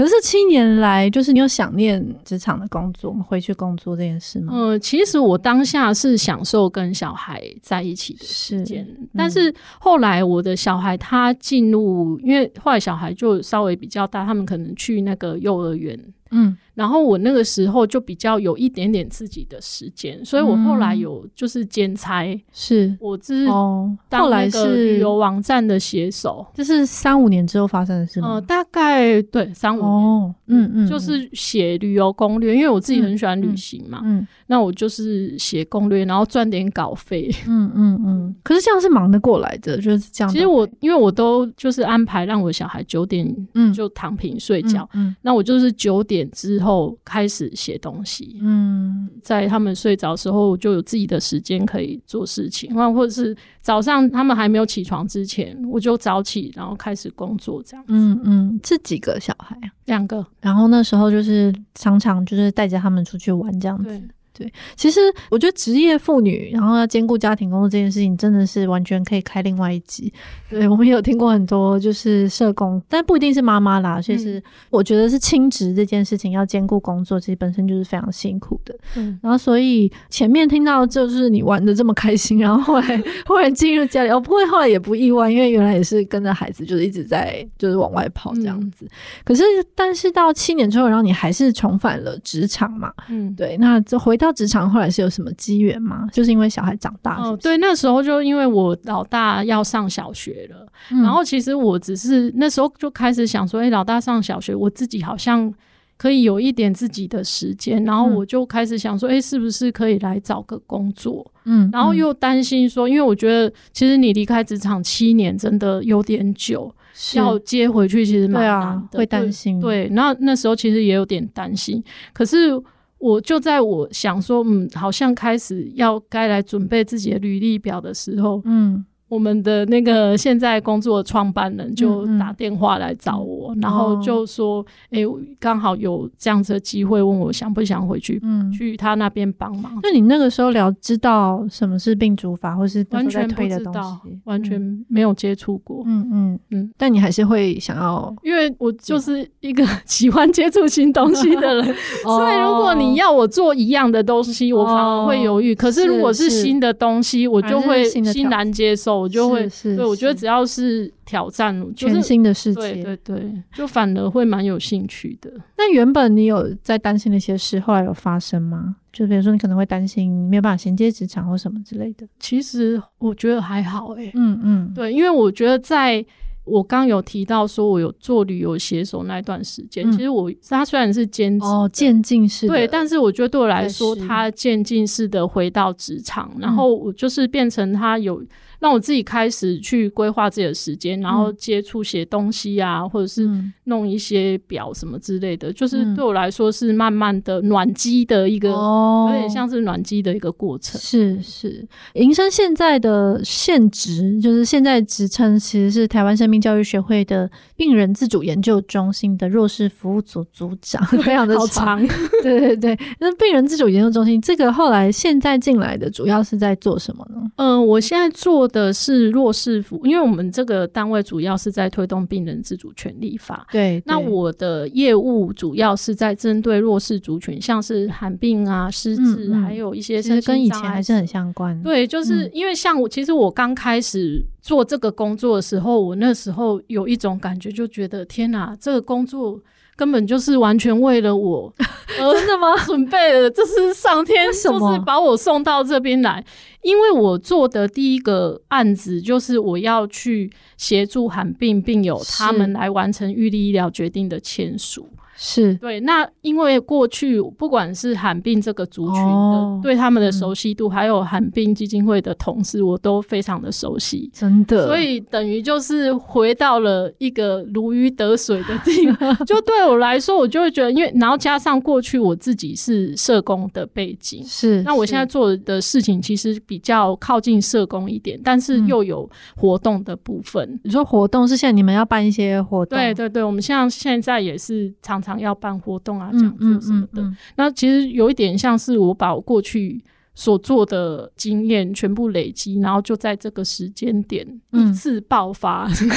[0.01, 4.51] 可是七年来，就是你有想念职场的工作，回去工作这件事吗？
[4.51, 16.03] 呃，其实我当下是享受跟小孩在一起的时间，是嗯、但是后来我的小孩他进入，因为后来小孩就稍微比较大，他们可能去那个幼儿园。
[16.30, 22.24] 嗯，然后我那个时候就比较有一点点自己的时间，所以我后来有就是兼差，
[22.55, 28.28] 是我是哦，后来是旅游网站的写手，这是三五年之后发生的事吗？
[28.31, 38.35] 呃，大概对三五年，嗯嗯，就是写旅游攻略，因为我自己很喜欢旅行嘛，嗯，那我就是写攻略，然后赚点稿费，嗯嗯嗯。
[38.43, 40.33] 可是这样是忙得过来的，就是这样。
[40.33, 46.26] 其实我因为我都就是安排让我小孩九点嗯就躺平睡觉，嗯，那我就是九点。
[46.33, 46.70] 之后
[47.05, 57.93] 开始写东西，嗯，在他们睡着时候，就有自己的时间可以做事情，或或者是早上他们还没有起床之前，我就早起，然后开始工作这样子。
[57.95, 64.03] 嗯嗯，这几个小孩啊，两个，然后那时候就是常常就是带着他们出去玩这样子。
[64.41, 64.99] 对，其实
[65.30, 70.11] 我觉得职业妇女，然后要兼顾家庭工作这件事情，真的是完全可以开另外一集。
[70.49, 74.01] 对，我们也有听过很多，就是社工，但不一定是妈妈啦。
[74.01, 78.74] 其实我觉得是亲职这件事情要兼顾工作，其实本身就是非常辛苦的。
[78.97, 88.86] 嗯，然后所以前面听到就是你玩的这么开心，然后后来忽然进入家里，哦，不过，后来也不意外，因为原来也是跟着孩子，就是一直在就是往外跑这样子。
[88.86, 88.91] 嗯、
[89.22, 92.91] 可是，但是到七年之后，然后你还是重返了职场嘛？
[93.11, 94.30] 嗯，对，那就回到。
[94.33, 96.09] 职场后来是有什么机缘吗？
[96.12, 97.28] 就是因为小孩长大是是。
[97.28, 105.53] 哦，对，那时候就因为我老大要上小学了，嗯、然后其实我只是那时候就开始想说，哎、欸，老大上小学，我自己好像
[105.97, 111.31] 可以有一点自己的时间，然后我就开始想说，哎、欸，是不是可以来找个工作？
[111.45, 116.74] 嗯，然后又担心说，因为我觉得其实你离开职场七年真的有点久，
[117.14, 119.61] 要接回去其实蛮难的，啊，会担心。
[119.61, 122.61] 对，那那时候其实也有点担心，可是。
[123.01, 145.82] 我就在我想说，嗯，好像开始要该来准备自己的履历表的时候，嗯，我们的那个现在工作的创办人就打电话来找我，嗯嗯、然后就说：“哎、哦，刚、欸、好有这样子的机会，问我想不想回去，嗯、去他那边帮忙。”那你那个时候了知道什么是病主法，或是完全不知道，完全没有接触过。
[145.86, 146.72] 嗯嗯嗯。
[146.78, 155.52] 但你还是会想要，因为我就是一个 喜欢接触新东西的人， 所以如果你要我做一样的东西，我反而会犹豫。
[155.52, 158.99] 可是如果是新的东西，我就会欣然接受。
[159.01, 165.30] 我就会是，对，我觉得只要是挑战，就是全新的世界，对对对，就反而会蛮有兴趣的。
[165.57, 168.76] 那原本你有在担心那些事，后来有发生吗？
[168.92, 172.07] 就比如说你可能会担心没有办法衔接职场或什么之类的。
[172.18, 176.05] 其实我觉得还好，欸，诶，嗯嗯，对，因为我觉得在
[176.42, 188.20] 我刚有提到说我有做旅游写手那一段时间，嗯、其实我他虽然是兼职哦，渐进式的，对，但是我觉得对我来说，他渐进式的回到职场，然后我就是变成他有。
[188.61, 193.26] 让我自己开始去规划自己的时间，然后接触写东西啊，嗯、或者是
[193.64, 200.78] 弄一些表什么之类的，嗯、就是对我来说是慢慢的暖机的一个，哦、有点像是暖机的一个过程。
[200.78, 211.48] 是是，银生现在的现职就是现在职称其实是台湾生命教育学会的病人自主研究中心的弱势服务组组长，非常的长。
[211.50, 211.88] 长
[212.22, 217.22] 对对对，那病人自主研究中心这个后来现在进来的主要是在做什么呢？
[217.36, 218.49] 嗯、呃，我现在做。
[218.51, 223.46] 的是弱势服，因为我们这个单位主要是在推动病人自主权利法。
[223.51, 231.61] 对，对，那我的业务主要是在针对弱势族群，像是罕病啊、失智，嗯嗯、还有一些其实跟以前还是很相关。
[231.62, 239.40] 对，就是因为像我，其实我刚开始做这个工作的时候，我那时候有一种感觉，就觉得天哪，这个工作。
[239.81, 241.51] 根本就是完全为了我，
[241.97, 242.55] 真的吗？
[242.66, 246.22] 准备了，这是上天就是把我送到这边来，
[246.61, 254.87] 因为我做的第一个案子就是我要去协助罕病病友他们来完成预立医疗决定的签署。
[255.23, 264.66] 是对，那因为过去不管是罕病这个族群的、哦、对他们的熟悉度，嗯、还有罕病基金会的同事，我都非常的熟悉，真的。
[264.66, 269.14] 所以等于就是回到了一个如鱼得水的地方。
[269.27, 279.07] 就对我来说，我就会觉得，因为然后加上过去我自己是社工的背景，是那我现在做的事情其实比较靠近社工一点，但是又有
[279.37, 280.43] 活动的部分。
[280.49, 282.79] 嗯、你说活动是现在你们要办一些活动？
[282.79, 285.09] 对对对，我们像现在也是常常。
[285.18, 287.02] 要办活动啊，讲座什么的。
[287.36, 289.82] 那其实有一点像是我把我过去
[290.14, 295.88] 所做的经验全部累积，然后就在这个时间点一次爆发，嗯、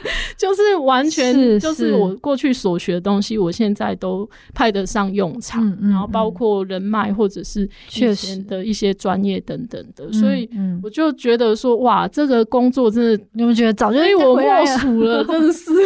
[0.36, 5.62] 就是完全就是我过去所学的东西，我现在都派得上用场。
[5.82, 10.48] 然后包括人脉或者是以前的一些专业等等的，所以
[10.82, 15.70] 我就觉得说，哇，这个工作真的，你们觉得早就被我莫属了，真的是。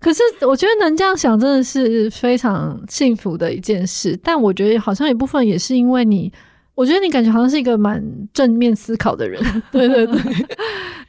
[0.00, 6.32] 可是我觉得能这样想真的是非常幸福的一件事，但我觉得好像一部分也是因为你。
[6.78, 8.00] 我觉得你感觉好像是一个蛮
[8.32, 10.22] 正面思考的人， 对对对，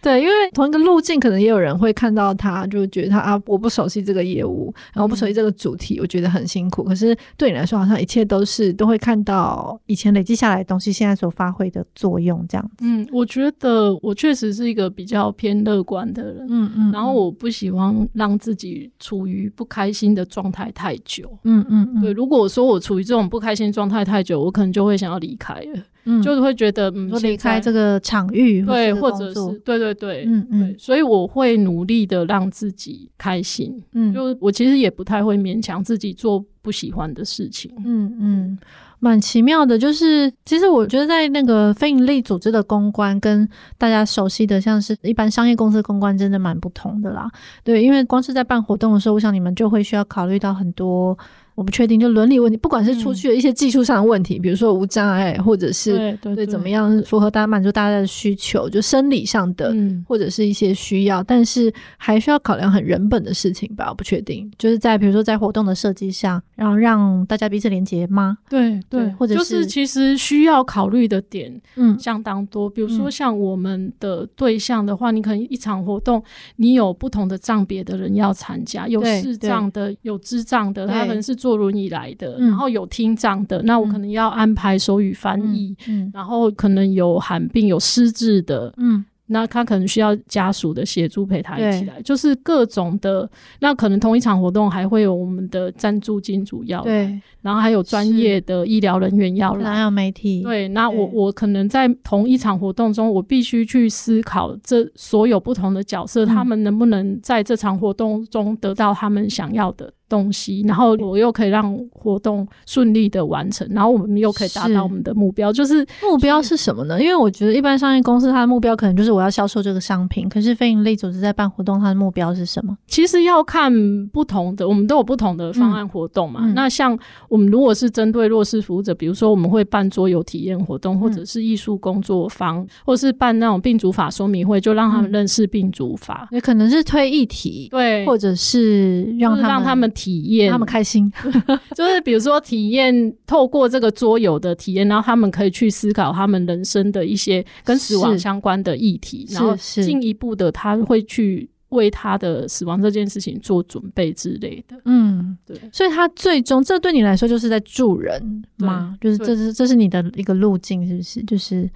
[0.01, 6.84] 对，因为同一个路径，可能也有人会看到他，就觉得他啊，我不熟悉这个业务，然后不熟悉这个主题，我觉得很辛苦。
[6.84, 12.78] 可是对你来说，好像一切都是都会看到以前累积下来的东西，现在所发挥的作用，这样子。
[12.82, 22.11] 嗯，我觉得我确实是一个比较偏乐观的人，嗯嗯，然后我不喜欢让自己处于不开心的状态太久，嗯嗯嗯，对。
[22.11, 25.59] 如果说我处于这种不开心状态太久，我可能就会想要离开。
[26.05, 38.57] 嗯，就是会觉得嗯，离开这个场域，对，或者是对对对，嗯嗯，所以我会努力的让自己开心，嗯，就我其实也不太会勉强自己做不喜欢的事情，嗯嗯，
[38.99, 43.47] 蛮奇妙的，就是其实我觉得在那个非营利组织的公关跟
[43.78, 47.30] 大家熟悉的像是一般商业公司的公关真的蛮不同的啦，
[47.64, 51.18] 对，因为光是在办活动的时候，我想你们就会需要考虑到很多。
[51.60, 63.88] 我不确定，就伦理问题，不管是出去的一些技术上的问题，嗯、比如说无障碍，或者是对，对，对怎么样符合大家满足大家的需求，就生理上的，嗯、或者是一些需要，但是还需要考量很人本的事情吧？
[63.89, 68.38] 我不确定，就是在比如说在活动的设计上，然后让大家彼此连接吗？
[68.49, 72.70] 对对，对，或者是就是其实需要考虑的点，嗯，相当多。
[72.70, 76.24] 嗯、比如说像我们的对象的话，你可能一场活动，
[76.55, 81.48] 你有不同的障别的人要参加，有视障的，有智障的，他可能是做。
[81.49, 93.27] 坐轮椅来的，然后有听障的，嗯、那我可能要安排手语翻译，嗯嗯、然后可能有罕病、有失智的，嗯，那他可能需要家属的协助陪他一起来，就是各种的。
[93.61, 100.43] 那可能同一场活动还会有我们的赞助金主要来，对，然后还有专业的医疗人员要来，还有媒体。
[100.43, 115.53] 对，那我我可能在同一场活动中，我必须去思考这所有不同的角色，嗯，他们能不能在这场活动中得到他们想要的东西，然后我又可以让活动顺利的完成，然后我们又可以达到我们的目标。
[115.53, 116.99] 就是目标是什么呢？
[116.99, 122.76] 因为我觉得一般商业公司它的目标可能就是我要销售这个商品，可是非营利组织在办活动，它的目标是什么？
[122.88, 123.72] 其实要看
[124.07, 126.39] 不同的，我们都有不同的方案活动嘛。
[126.43, 126.97] 嗯、那像
[127.28, 136.28] 我们如果是针对弱势服务者，比如说我们会办桌游体验活动，或者是艺术工作坊，或是办那种病主法说明会，就让他们认识病主法。
[136.32, 139.91] 也可能是推议题，对，或者是让让他们。
[139.99, 141.11] 体验，他们开心，
[141.75, 154.76] 就是比如说体验，透过这个桌游的体验，然后他们可以去思考他们人生的一些跟死亡相关的议题，然后进一步的他会去为他的死亡这件事情做准备之类的。
[154.86, 158.97] 嗯，对，所以他最终这对你来说就是在助人吗？
[159.01, 161.24] 就是这是这是你的一个路径，是不是？
[161.24, 161.70] 就是。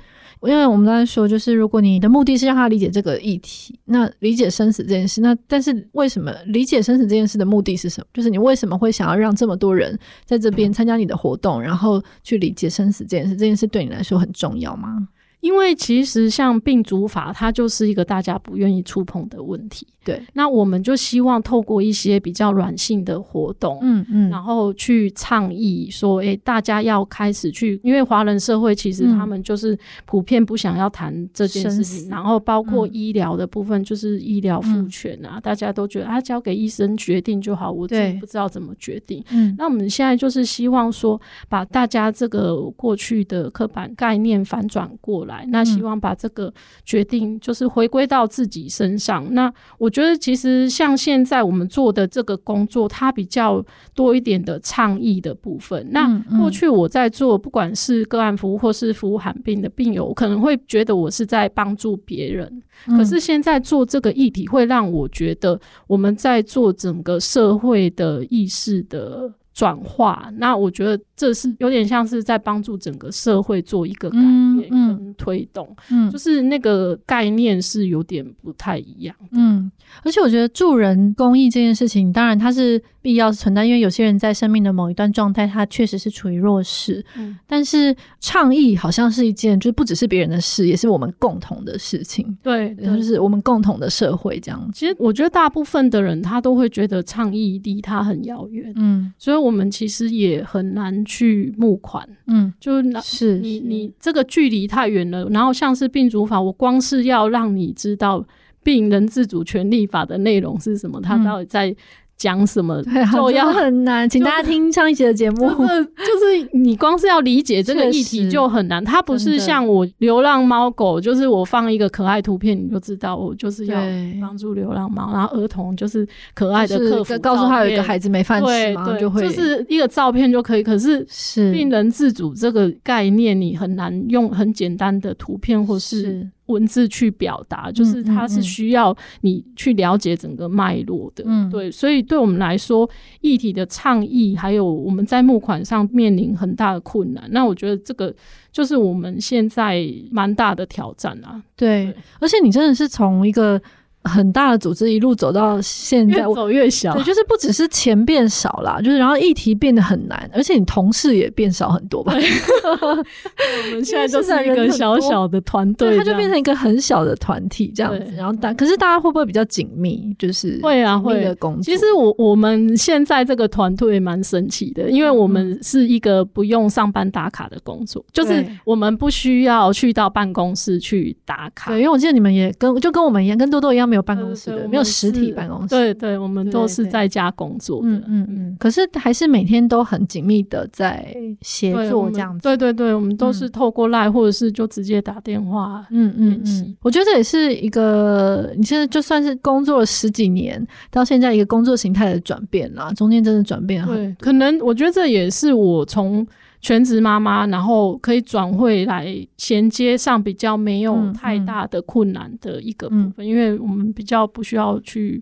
[0.45, 8.07] 因为我们刚才说，就是如果你的目的是让他理解这个议题，那理解生死这件事，那但是为什么理解生死这件事的目的是什么？
[8.13, 13.37] 就是你为什么会想要让这么多人在这边参加你的活动，然后去理解生死这件事？
[13.37, 15.07] 这件事对你来说很重要吗？
[15.43, 19.85] 因为其实像病主法，它就是一个大家不愿意触碰的问题。
[20.05, 39.23] 对，那我们就希望透过一些比较软性的活动，嗯嗯，然后去倡议说，哎、欸，大家要开始去，因为华人社会其实他们就是普遍不想要谈这件事情，嗯、然后包括医疗的部分，就是医疗赋权啊、嗯，大家都觉得啊，交给医生决定就好，我自己不知道怎么决定。
[39.31, 45.32] 嗯，那我们现在就是希望说，把大家这个过去的刻板概念反转过来。
[45.49, 46.53] 那希望把这个
[46.83, 49.33] 决定就是回归到自己身上。
[49.33, 53.63] 那我觉得其实像现在我们做的这个工作，它比较
[53.95, 55.87] 多一点的倡议的部分。
[55.91, 56.07] 那
[56.37, 62.61] 过去我在做，不管是个案服务或是服务罕病的病友，我可能会觉得我是在帮助别人。
[62.87, 70.29] 可是现在做这个议题，会让我觉得我们在做整个社会的意识的转化。
[70.37, 70.99] 那我觉得。
[71.15, 79.71] 这是有点像是在帮助整个社会做一个改变跟推动，嗯，嗯，就是那个概念是有点不太一样的，嗯，
[80.03, 94.67] 而且我觉得助人公益这件事情，当然它是必要存在，因为有些人在生命的某一段状态，他确实是处于弱势，嗯，但是倡议好像是一件，就是不只是别人的事，也是我们共同的事情，对，就是我们共同的社会这样。
[94.73, 101.02] 其实我觉得大部分的人他都会觉得倡议离他很遥远，嗯，所以我们其实也很难。
[101.03, 105.27] 去募款，嗯，就是你你这个距离太远了。
[105.29, 108.25] 然后像是病主法，我光是要让你知道
[108.63, 111.75] 病人自主权利法的内容是什么，他到底在。
[112.17, 115.49] 讲什么就要很难， 请大家听上一集的节目。
[115.49, 123.79] 就是就是你光是要理解这个议题就很难，它不是像我流浪猫狗，就是我放一个可爱图片，你就知道我就是要
[124.21, 125.11] 帮助流浪猫。
[125.11, 130.63] 然后儿童就是可爱的客服，就是，告诉他有一个孩子没饭吃嘛，就会就是一个照片就可以。
[130.63, 136.29] 可是是病人自主这个概念，你很难用很简单的图片或是。
[136.47, 142.89] 文字去表达，就是它是需要你去了解整个脉络的，嗯，对，所以对我们来说，
[143.21, 147.23] 议题的倡议还有我们在募款上面临很大的困难。
[147.31, 148.13] 那我觉得这个
[148.51, 151.41] 就是我们现在蛮大的挑战啊。
[151.55, 153.61] 对，对，而且你真的是从一个。
[154.03, 156.93] 很大的组织一路走到现在，越走越小。
[156.93, 162.13] 对，就是不只是钱变少了，就是然后议题变得很难，而且你同事也变少很多吧。
[162.75, 168.13] 我们现在就是一个小小的团队，它就变成一个很小的团体这样子。
[168.15, 170.13] 然后大，可是大家会不会比较紧密？
[170.19, 171.63] 就是会啊，会的工作。
[171.63, 181.71] 其实我我们现在这个团队蛮神奇的，因为我们是一个不用上班打卡的工作，就是我们不需要去到办公室去打卡。
[181.71, 183.92] 对，因为我记得你们也跟就跟我们一样，跟多多一样。
[183.93, 185.67] 没有办公室的，没有实体办公室。
[185.67, 187.87] 对对，我们都是在家工作的。
[187.87, 188.57] 嗯嗯嗯。
[188.59, 192.41] 可是还是每天都很紧密的在协作这样子。
[192.41, 195.85] 对对对，我们都是透过 LINE 或者是就直接打电话。
[195.91, 196.75] 嗯嗯嗯。
[196.81, 203.95] 我觉得这也是一个，你现在就算是工作了十几年，到现在一个工作形态的转变啦，中间真的转变很多。
[203.95, 206.25] 对，可能我觉得这也是我从。
[206.63, 209.05] 全职妈妈，然后可以转会来
[209.37, 215.21] 衔接上比较没有太大的困难的一个部分，嗯嗯、因为我们比较不需要去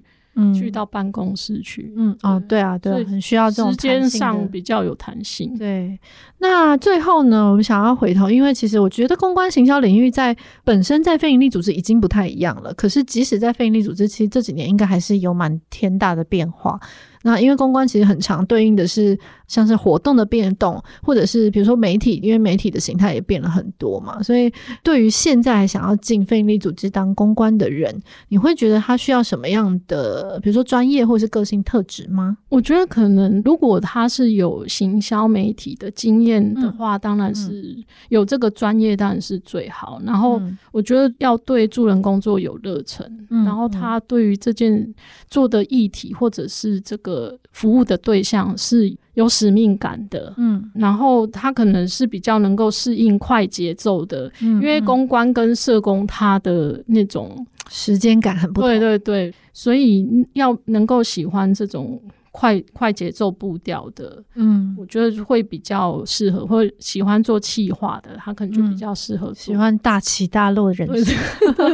[0.54, 1.92] 去到办公室去。
[1.98, 5.58] 嗯，哦，对啊，对啊，很需要这种时间上比较有弹性。
[5.58, 6.00] 对，
[6.38, 16.80] 那最后呢，我们想要回头，因为其实我觉得公关行销领域在本身在非营利组织已经不太一样了，可是即使在非营利组织，其实这几年应该还是有蛮天大的变化。
[17.24, 19.16] 那因为公关其实很常对应的是
[19.52, 27.94] 像是活动的变动，或者是比如说媒体，因为媒体的形态也变了很多嘛，所以对于现在想要进非营利组织当公关的人，
[28.30, 32.38] 你会觉得他需要什么样的，比如说专业或是个性特质吗？
[32.48, 37.78] 我觉得可能如果他是有行销媒体的经验的话，嗯、当然是
[38.08, 40.02] 有这个专业当然是最好。
[40.06, 40.42] 然后
[40.72, 44.96] 我觉得要对助人工作有热忱，嗯、然后他对于这件
[45.30, 47.12] 做的议题或者是这个。
[47.12, 62.00] 呃，服务的对象是有使命感的，嗯，然后他可能是比较能够适应快节奏的，嗯，因为公关跟社工他的那种时间感很不同，对对对，所以要能够喜欢这种。
[62.32, 69.36] 快快节奏步调的，嗯，我觉得会比较适合，或喜欢做气化的，他可能就比较适合、嗯。
[69.36, 71.16] 喜欢大起大落的人生，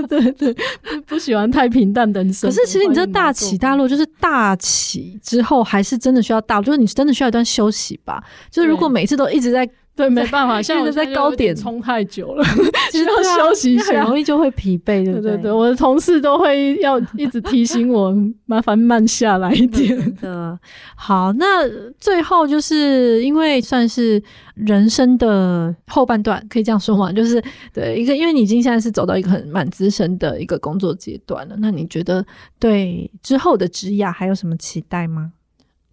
[0.07, 2.49] 对 对对，不不喜欢太平淡的人生。
[2.49, 8.23] 可是其实你这大起大落，就是大起之后还是真的需要大，就是你真的需要一段休息吧。
[8.49, 9.69] 就是如果每次都一直在。
[9.97, 12.45] 对，没办法， 像我在高点冲太久了，
[12.93, 15.31] 需要休息一下，很容易就会疲惫，对不对？
[15.33, 19.89] 对对，我的同事都会要一直提醒我，麻烦慢下来一点。
[19.97, 20.59] 真的，
[20.95, 21.67] 好，那
[21.99, 24.21] 最后就是因为算是
[24.53, 27.11] 人生的后半段，可以这样说吗？
[27.11, 27.43] 就是
[27.73, 32.23] 对一个，因为你已经现在是走到一个很蛮资深的一个工作阶段了，那你觉得
[32.59, 35.31] 对之后的职涯还有什么期待吗？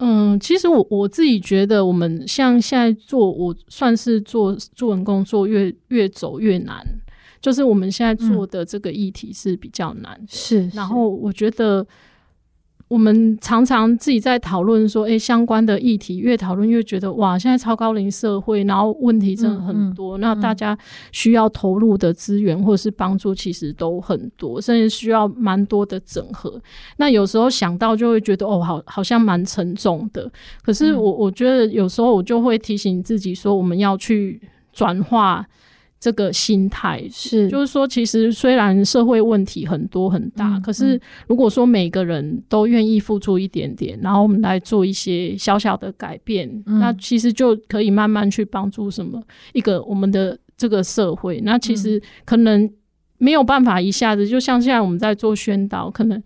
[0.04, 6.84] 嗯，其实我我自己觉得，我们像现在做，我算是做助人工作越越走越难，
[7.40, 10.68] 就是我们现在做的这个议题是比较难，嗯，是。
[10.74, 11.86] 然后我觉得。
[12.94, 20.78] 我们常常自己在讨论说，诶，相关的议题越讨论越觉得哇，现在超高龄社会，然后问题真的很多，嗯嗯、那大家
[21.10, 26.62] 需要投入的资源或者是帮助其实都很多，甚至需要蛮多的整合。
[26.96, 30.30] 那有时候想到就会觉得哦，好，好像蛮沉重的。
[30.62, 34.40] 可是我我觉得有时候我就会提醒自己说，我们要去
[34.72, 35.44] 转化。
[36.04, 49.18] 这个心态是，就是说，其实虽然社会问题很多很大，嗯、可是如果说每个人都愿意付出一点点，然后我们来做一些小小的改变，嗯、那其实就可以慢慢去帮助什么
[49.54, 51.40] 一个我们的这个社会。
[51.40, 52.70] 那其实可能
[53.16, 56.22] 没有办法一下子，就像现在我们在做宣导，可能。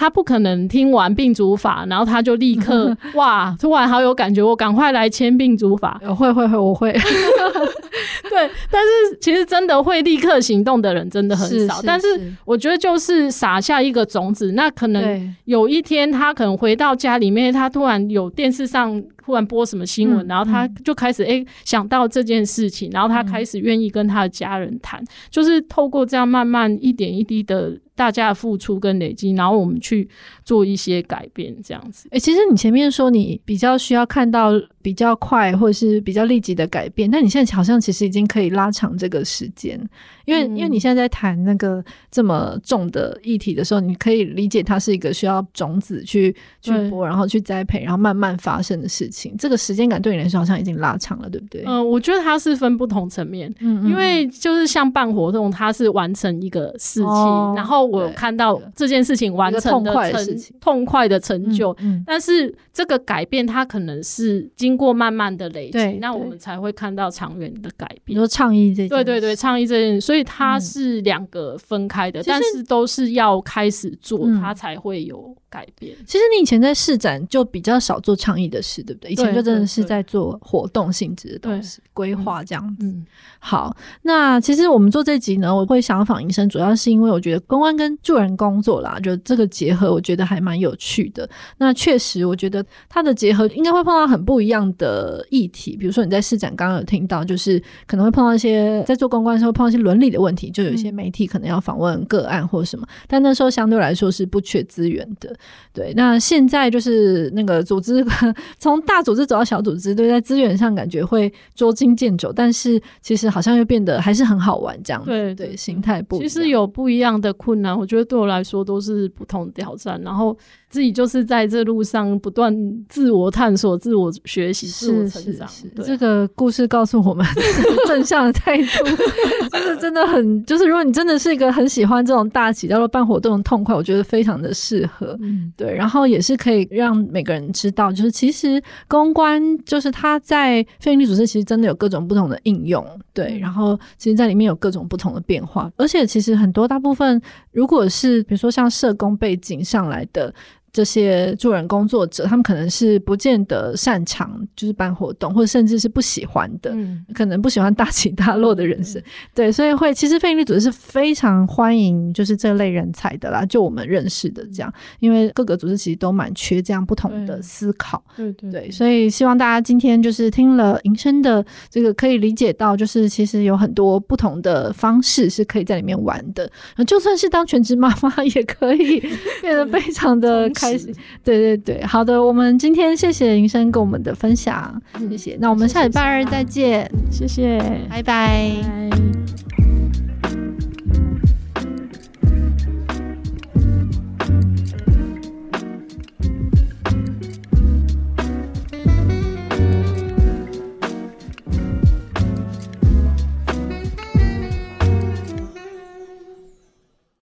[0.00, 6.00] 他不可能听完病主法，然后他就立刻 哇，突然好有感觉，我赶快来签病主法。
[6.16, 6.90] 会会会，我会。
[8.30, 11.50] 对，但是其实真的会立刻行动的人真的很少。
[11.50, 27.78] 是是是，但是我觉得就是撒下一个种子，那可能有一天他可能回到家里面，他突然有电视上突然播什么新闻，嗯、然后他就开始诶、欸、想到这件事情，然后他开始愿意跟他的家人谈，嗯、就是透过这样慢慢一点一滴的。
[27.96, 30.08] 大家的付出跟累积，然后我们去
[30.42, 32.08] 做一些改变，这样子。
[32.12, 34.52] 诶、欸，其实你前面说你比较需要看到
[34.82, 39.78] 比较快或者是比较立即的改变，但你现在好像其实已经可以拉长这个时间，
[40.24, 49.36] 因为、嗯、因为你现在在谈那个这么重的议题的时候，你可以理解它是一个需要种子去去播，然后去栽培，然后慢慢发生的事情。
[49.36, 51.62] 这个时间感对你来说好像已经拉长了，对不对？
[51.66, 57.80] 嗯、呃，我觉得它是分不同层面，嗯，嗯，因为就是像办活动，它是完成一个事情，哦、然后。
[57.90, 61.76] 我有看到这件事情完成的成痛快的成就，
[62.06, 68.00] 但是这个改变它可能是经过慢慢的累积，那我们才会看到长远的改变。
[68.04, 75.94] 比如说倡议这件，对对对，倡议这件，所以它是两个分开的，但是都是要开始做，它才会有改变。
[76.06, 79.10] 其实你以前在市展就比较少做倡议的事，对不对？
[79.10, 82.86] 以前就真的是在做活动性质的东西，规划这样子。
[82.86, 83.04] 嗯，
[83.40, 91.28] 好，那其实我们做这集呢，我会想要访医生，主要是因为我觉得公关跟助人工作啦，就这个结合，我觉得还蛮有趣的。
[91.58, 95.76] 那确实，我觉得它的结合应该会碰到很不一样的议题。
[95.76, 105.34] 比如说你在市展刚刚有听到，就是可能会碰到一些在做公关的时候碰到一些伦理的问题，就有一些媒体可能要访问个案或什么，但那时候相对来说是不缺资源的。
[105.72, 108.04] 对，那现在就是那个组织，
[108.58, 115.10] 从大组织走到小组织，对，在资源上感觉会捉襟见肘，但是其实好像又变得还是很好玩这样子。
[115.10, 120.36] 对对，心态不其实有不一样的困难，我觉得对我来说都是不同的挑战，然后。
[120.70, 122.56] 自己就是在这路上不断
[122.88, 125.48] 自我探索、自我学习、自我成长。
[125.48, 127.26] 是是是对这个故事告诉我们，
[127.88, 128.64] 正向的态度
[129.50, 135.18] 就是真的很，就是如果你真的是一个很喜欢这种大起叫做办活动的痛快，我觉得非常的适合。
[135.20, 147.20] 嗯、嗯，对，然后也是可以让每个人知道，就是其实公关就是它在非营利组织其实真的有各种不同的应用，对，然后其实在里面有各种不同的变化，而且其实很多大部分
[147.52, 150.34] 如果是比如说像社工背景上来的。
[150.72, 159.04] 这些助人工作者，他们可能是不见得擅长，就是办活动，或者甚至是不喜欢的，嗯、可能不喜欢大起大落的人生，嗯、
[159.34, 176.48] 对，所以会其实非营利组织是非常欢迎就是这类人才的啦，就我们认识的这样，因为各个组织其实都蛮缺这样不同的思考，对对所以希望大家今天就是听了银生的这个，可以理解到，就是其实有很多不同的方式是可以在里面玩的，
[176.86, 179.00] 就算是当全职妈妈也可以
[179.42, 180.48] 变得非常的。
[180.60, 180.94] 开心，
[181.24, 185.36] 对对对，好的，我们今天谢谢云生跟我们的分享，谢谢。
[185.40, 187.58] 那我们下礼拜二再见，谢谢，
[187.88, 188.50] 拜拜。